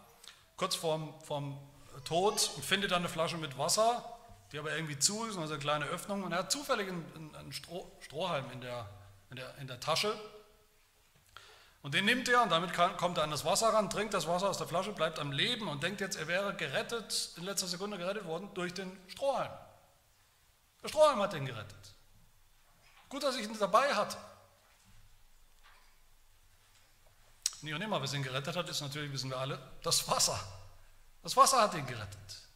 kurz 0.56 0.74
vorm, 0.74 1.14
vorm 1.22 1.58
Tod 2.04 2.50
und 2.56 2.64
findet 2.64 2.90
dann 2.90 3.00
eine 3.00 3.08
Flasche 3.08 3.36
mit 3.36 3.56
Wasser, 3.58 4.04
die 4.52 4.58
aber 4.58 4.74
irgendwie 4.74 4.98
zu 4.98 5.24
ist, 5.24 5.36
also 5.36 5.54
eine 5.54 5.60
kleine 5.60 5.86
Öffnung. 5.86 6.22
Und 6.22 6.32
er 6.32 6.38
hat 6.38 6.52
zufällig 6.52 6.88
einen, 6.88 7.34
einen 7.34 7.52
Stroh, 7.52 7.90
Strohhalm 8.00 8.50
in 8.50 8.60
der, 8.60 8.88
in, 9.30 9.36
der, 9.36 9.58
in 9.58 9.66
der 9.66 9.80
Tasche. 9.80 10.14
Und 11.82 11.94
den 11.94 12.04
nimmt 12.04 12.28
er 12.28 12.42
und 12.42 12.50
damit 12.50 12.72
kann, 12.72 12.96
kommt 12.96 13.16
er 13.18 13.24
an 13.24 13.30
das 13.30 13.44
Wasser 13.44 13.68
ran, 13.68 13.88
trinkt 13.90 14.12
das 14.12 14.26
Wasser 14.26 14.48
aus 14.48 14.58
der 14.58 14.66
Flasche, 14.66 14.92
bleibt 14.92 15.18
am 15.18 15.30
Leben 15.30 15.68
und 15.68 15.82
denkt 15.82 16.00
jetzt, 16.00 16.16
er 16.16 16.26
wäre 16.26 16.54
gerettet, 16.54 17.30
in 17.36 17.44
letzter 17.44 17.68
Sekunde 17.68 17.96
gerettet 17.96 18.24
worden 18.24 18.50
durch 18.54 18.74
den 18.74 18.90
Strohhalm. 19.08 19.52
Der 20.82 20.88
Strohhalm 20.88 21.20
hat 21.20 21.34
ihn 21.34 21.46
gerettet. 21.46 21.95
Gut, 23.08 23.22
dass 23.22 23.36
ich 23.36 23.44
ihn 23.44 23.58
dabei 23.58 23.94
hatte. 23.94 24.16
Nie 27.62 27.74
und 27.74 27.82
immer, 27.82 28.00
was 28.02 28.12
ihn 28.12 28.22
gerettet 28.22 28.56
hat, 28.56 28.68
ist 28.68 28.80
natürlich, 28.80 29.12
wissen 29.12 29.30
wir 29.30 29.38
alle, 29.38 29.58
das 29.82 30.08
Wasser. 30.08 30.38
Das 31.22 31.36
Wasser 31.36 31.60
hat 31.60 31.74
ihn 31.74 31.86
gerettet. 31.86 32.46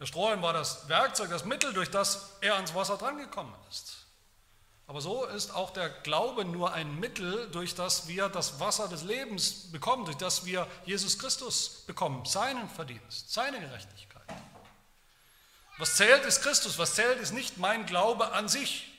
Der 0.00 0.06
Strohhalm 0.06 0.42
war 0.42 0.52
das 0.52 0.88
Werkzeug, 0.88 1.30
das 1.30 1.44
Mittel, 1.44 1.72
durch 1.72 1.90
das 1.90 2.36
er 2.40 2.54
ans 2.54 2.74
Wasser 2.74 2.96
drangekommen 2.96 3.54
ist. 3.68 4.04
Aber 4.86 5.00
so 5.00 5.24
ist 5.24 5.54
auch 5.54 5.70
der 5.70 5.88
Glaube 5.88 6.44
nur 6.44 6.72
ein 6.72 6.98
Mittel, 7.00 7.50
durch 7.50 7.74
das 7.74 8.06
wir 8.06 8.28
das 8.28 8.60
Wasser 8.60 8.88
des 8.88 9.02
Lebens 9.02 9.72
bekommen, 9.72 10.04
durch 10.04 10.18
das 10.18 10.44
wir 10.44 10.66
Jesus 10.84 11.18
Christus 11.18 11.84
bekommen, 11.86 12.24
seinen 12.26 12.68
Verdienst, 12.68 13.32
seine 13.32 13.60
Gerechtigkeit. 13.60 14.13
Was 15.78 15.96
zählt, 15.96 16.24
ist 16.24 16.42
Christus. 16.42 16.78
Was 16.78 16.94
zählt, 16.94 17.18
ist 17.20 17.32
nicht 17.32 17.58
mein 17.58 17.86
Glaube 17.86 18.32
an 18.32 18.48
sich, 18.48 18.92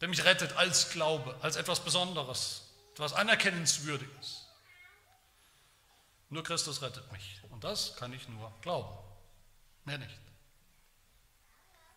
der 0.00 0.08
mich 0.08 0.24
rettet 0.24 0.56
als 0.56 0.90
Glaube, 0.90 1.36
als 1.40 1.56
etwas 1.56 1.80
Besonderes, 1.80 2.62
etwas 2.92 3.12
Anerkennenswürdiges. 3.12 4.46
Nur 6.28 6.42
Christus 6.42 6.82
rettet 6.82 7.10
mich. 7.12 7.40
Und 7.50 7.64
das 7.64 7.96
kann 7.96 8.12
ich 8.12 8.28
nur 8.28 8.52
glauben. 8.60 8.98
Mehr 9.84 9.98
nicht. 9.98 10.18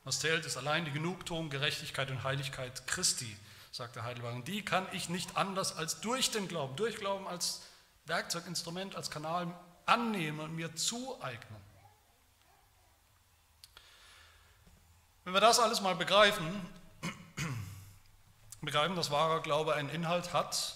Was 0.03 0.20
zählt, 0.20 0.45
ist 0.45 0.57
allein 0.57 0.86
die 0.86 0.91
Genugtuung, 0.91 1.49
Gerechtigkeit 1.49 2.09
und 2.11 2.24
Heiligkeit 2.24 2.88
Christi, 2.88 3.36
sagt 3.72 3.95
der 3.95 4.03
Heidelberg. 4.03 4.45
Die 4.45 4.63
kann 4.63 4.88
ich 4.93 5.09
nicht 5.09 5.36
anders 5.36 5.76
als 5.76 6.01
durch 6.01 6.32
den 6.32 6.47
Glauben, 6.47 6.76
durch 6.76 6.95
Glauben 6.95 7.28
als 7.28 7.61
Werkzeug, 8.05 8.45
Instrument, 8.47 8.95
als 8.95 9.11
Kanal 9.11 9.53
annehmen 9.86 10.39
und 10.39 10.55
mir 10.55 10.76
zueignen. 10.76 11.68
Wenn 15.30 15.36
wir 15.36 15.41
das 15.41 15.59
alles 15.59 15.80
mal 15.82 15.95
begreifen, 15.95 16.43
begreifen, 18.61 18.95
dass 18.95 19.11
wahrer 19.11 19.43
Glaube 19.43 19.75
einen 19.75 19.89
Inhalt 19.89 20.34
hat, 20.34 20.75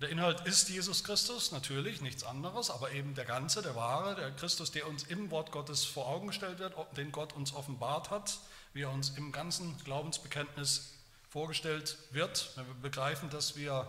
der 0.00 0.08
Inhalt 0.08 0.40
ist 0.46 0.70
Jesus 0.70 1.04
Christus, 1.04 1.52
natürlich, 1.52 2.00
nichts 2.00 2.24
anderes, 2.24 2.70
aber 2.70 2.92
eben 2.92 3.14
der 3.14 3.26
ganze, 3.26 3.60
der 3.60 3.76
wahre, 3.76 4.14
der 4.14 4.30
Christus, 4.30 4.70
der 4.70 4.88
uns 4.88 5.02
im 5.02 5.30
Wort 5.30 5.52
Gottes 5.52 5.84
vor 5.84 6.06
Augen 6.06 6.28
gestellt 6.28 6.60
wird, 6.60 6.72
den 6.96 7.12
Gott 7.12 7.34
uns 7.34 7.52
offenbart 7.52 8.08
hat, 8.08 8.38
wie 8.72 8.84
er 8.84 8.90
uns 8.90 9.10
im 9.18 9.32
ganzen 9.32 9.76
Glaubensbekenntnis 9.84 10.94
vorgestellt 11.28 11.98
wird, 12.10 12.52
wenn 12.56 12.66
wir 12.68 12.74
begreifen, 12.76 13.28
dass 13.28 13.54
wir 13.54 13.86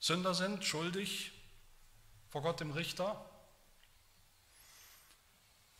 Sünder 0.00 0.32
sind, 0.32 0.64
schuldig 0.64 1.32
vor 2.30 2.40
Gott 2.40 2.60
dem 2.60 2.70
Richter, 2.70 3.22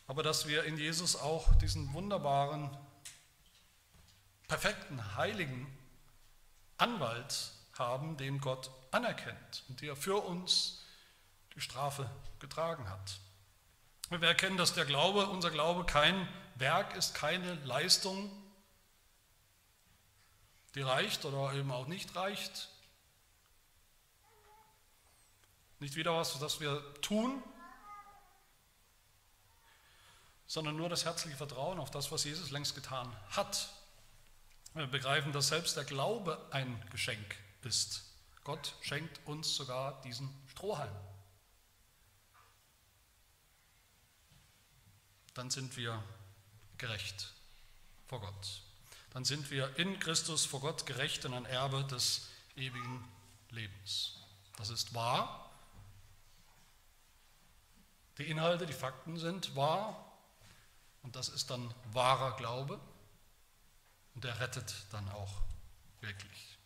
aber 0.05 0.21
dass 0.21 0.47
wir 0.47 0.65
in 0.65 0.77
Jesus 0.77 1.15
auch 1.15 1.55
diesen 1.55 1.91
wunderbaren 1.93 2.69
perfekten, 4.53 5.15
heiligen 5.15 5.65
Anwalt 6.77 7.53
haben, 7.75 8.17
den 8.17 8.39
Gott 8.39 8.69
anerkennt 8.91 9.63
und 9.67 9.81
der 9.81 9.95
für 9.95 10.23
uns 10.23 10.83
die 11.55 11.59
Strafe 11.61 12.07
getragen 12.37 12.87
hat. 12.87 13.19
Wir 14.11 14.27
erkennen, 14.27 14.57
dass 14.57 14.75
der 14.75 14.85
Glaube, 14.85 15.25
unser 15.25 15.49
Glaube 15.49 15.85
kein 15.85 16.29
Werk 16.53 16.95
ist, 16.95 17.15
keine 17.15 17.55
Leistung, 17.65 18.29
die 20.75 20.83
reicht 20.83 21.25
oder 21.25 21.51
eben 21.53 21.71
auch 21.71 21.87
nicht 21.87 22.15
reicht. 22.15 22.69
Nicht 25.79 25.95
wieder 25.95 26.15
was, 26.15 26.37
das 26.37 26.59
wir 26.59 26.93
tun, 27.01 27.41
sondern 30.45 30.75
nur 30.75 30.89
das 30.89 31.05
herzliche 31.05 31.37
Vertrauen 31.37 31.79
auf 31.79 31.89
das, 31.89 32.11
was 32.11 32.23
Jesus 32.23 32.51
längst 32.51 32.75
getan 32.75 33.11
hat 33.31 33.67
wir 34.73 34.87
begreifen, 34.87 35.31
dass 35.31 35.49
selbst 35.49 35.77
der 35.77 35.83
Glaube 35.83 36.45
ein 36.51 36.81
Geschenk 36.89 37.35
ist. 37.63 38.03
Gott 38.43 38.75
schenkt 38.81 39.19
uns 39.25 39.55
sogar 39.55 40.01
diesen 40.01 40.29
Strohhalm. 40.47 40.95
Dann 45.33 45.49
sind 45.49 45.77
wir 45.77 46.03
gerecht 46.77 47.33
vor 48.07 48.21
Gott. 48.21 48.61
Dann 49.11 49.25
sind 49.25 49.51
wir 49.51 49.77
in 49.77 49.99
Christus 49.99 50.45
vor 50.45 50.59
Gott 50.59 50.85
gerecht 50.85 51.25
und 51.25 51.33
ein 51.33 51.45
Erbe 51.45 51.83
des 51.85 52.29
ewigen 52.55 53.07
Lebens. 53.49 54.19
Das 54.57 54.69
ist 54.69 54.93
wahr. 54.93 55.51
Die 58.17 58.29
Inhalte, 58.29 58.65
die 58.65 58.73
Fakten 58.73 59.17
sind 59.17 59.55
wahr. 59.55 60.11
Und 61.01 61.15
das 61.15 61.29
ist 61.29 61.49
dann 61.49 61.73
wahrer 61.91 62.35
Glaube. 62.35 62.79
Und 64.15 64.25
er 64.25 64.39
rettet 64.39 64.73
dann 64.91 65.07
auch 65.09 65.41
wirklich. 66.01 66.57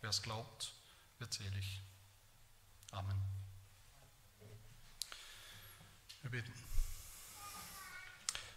Wer 0.00 0.10
es 0.10 0.22
glaubt, 0.22 0.72
wird 1.18 1.32
selig. 1.32 1.82
Amen. 2.92 3.16
Wir 6.22 6.30
beten. 6.30 6.52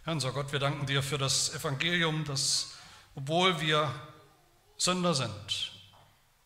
Herr 0.04 0.12
unser 0.14 0.32
Gott, 0.32 0.52
wir 0.52 0.58
danken 0.58 0.86
dir 0.86 1.02
für 1.02 1.18
das 1.18 1.54
Evangelium, 1.54 2.24
das, 2.24 2.72
obwohl 3.14 3.60
wir 3.60 3.92
Sünder 4.78 5.14
sind, 5.14 5.72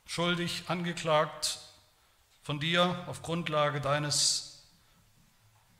schuldig 0.06 0.64
angeklagt 0.66 1.60
von 2.42 2.58
dir 2.58 3.04
auf 3.06 3.22
Grundlage 3.22 3.80
deines 3.80 4.62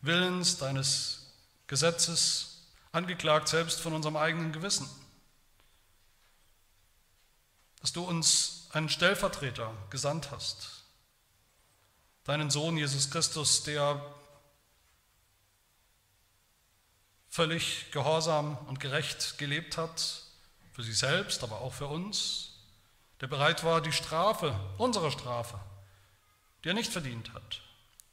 Willens, 0.01 0.59
deines 0.59 1.33
Gesetzes, 1.66 2.68
angeklagt 2.93 3.49
selbst 3.49 3.81
von 3.81 3.95
unserem 3.95 4.16
eigenen 4.16 4.53
Gewissen, 4.53 4.89
dass 7.83 7.93
du 7.93 8.03
uns 8.05 8.68
einen 8.70 8.89
Stellvertreter 8.89 9.74
gesandt 9.91 10.30
hast, 10.30 10.85
deinen 12.24 12.51
Sohn 12.51 12.76
Jesus 12.76 13.11
Christus, 13.11 13.64
der 13.64 14.01
völlig 17.28 17.91
gehorsam 17.91 18.57
und 18.68 18.78
gerecht 18.78 19.37
gelebt 19.39 19.76
hat, 19.76 20.22
für 20.72 20.83
sich 20.83 20.97
selbst, 20.97 21.43
aber 21.43 21.61
auch 21.61 21.74
für 21.74 21.89
uns, 21.89 22.55
der 23.20 23.26
bereit 23.26 23.64
war, 23.64 23.80
die 23.80 23.93
Strafe, 23.93 24.59
unsere 24.78 25.11
Strafe, 25.11 25.59
die 26.62 26.68
er 26.68 26.74
nicht 26.74 26.93
verdient 26.93 27.35
hat, 27.35 27.62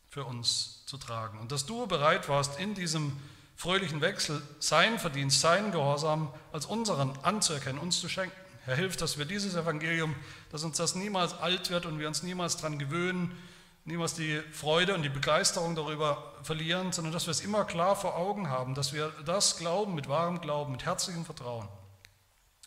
für 0.09 0.25
uns 0.25 0.83
zu 0.87 0.97
tragen. 0.97 1.39
Und 1.39 1.51
dass 1.51 1.65
du 1.65 1.85
bereit 1.85 2.27
warst, 2.27 2.59
in 2.59 2.73
diesem 2.73 3.19
fröhlichen 3.55 4.01
Wechsel 4.01 4.41
sein 4.59 4.97
Verdienst, 4.97 5.41
sein 5.41 5.71
Gehorsam 5.71 6.33
als 6.51 6.65
unseren 6.65 7.17
anzuerkennen, 7.19 7.79
uns 7.79 7.99
zu 7.99 8.09
schenken. 8.09 8.38
Herr, 8.65 8.75
hilf, 8.75 8.97
dass 8.97 9.17
wir 9.17 9.25
dieses 9.25 9.55
Evangelium, 9.55 10.15
dass 10.51 10.63
uns 10.63 10.77
das 10.77 10.95
niemals 10.95 11.33
alt 11.33 11.69
wird 11.69 11.85
und 11.85 11.99
wir 11.99 12.07
uns 12.07 12.23
niemals 12.23 12.57
daran 12.57 12.79
gewöhnen, 12.79 13.37
niemals 13.85 14.13
die 14.13 14.41
Freude 14.51 14.93
und 14.93 15.03
die 15.03 15.09
Begeisterung 15.09 15.75
darüber 15.75 16.33
verlieren, 16.43 16.91
sondern 16.91 17.13
dass 17.13 17.25
wir 17.25 17.31
es 17.31 17.41
immer 17.41 17.65
klar 17.65 17.95
vor 17.95 18.15
Augen 18.15 18.49
haben, 18.49 18.75
dass 18.75 18.93
wir 18.93 19.09
das 19.25 19.57
glauben 19.57 19.95
mit 19.95 20.07
wahrem 20.07 20.41
Glauben, 20.41 20.71
mit 20.71 20.85
herzlichem 20.85 21.25
Vertrauen 21.25 21.67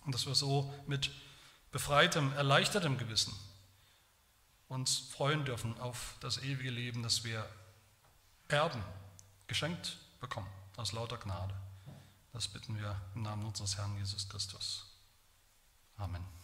und 0.04 0.14
dass 0.14 0.26
wir 0.26 0.34
so 0.34 0.72
mit 0.86 1.10
befreitem, 1.70 2.32
erleichtertem 2.34 2.98
Gewissen 2.98 3.34
uns 4.68 4.98
freuen 4.98 5.44
dürfen 5.44 5.78
auf 5.80 6.14
das 6.20 6.42
ewige 6.42 6.70
Leben, 6.70 7.02
das 7.02 7.24
wir 7.24 7.46
erben, 8.48 8.82
geschenkt 9.46 9.98
bekommen 10.20 10.48
aus 10.76 10.92
lauter 10.92 11.18
Gnade. 11.18 11.54
Das 12.32 12.48
bitten 12.48 12.78
wir 12.78 12.98
im 13.14 13.22
Namen 13.22 13.44
unseres 13.44 13.76
Herrn 13.76 13.94
Jesus 13.98 14.28
Christus. 14.28 14.91
Amen. 16.02 16.41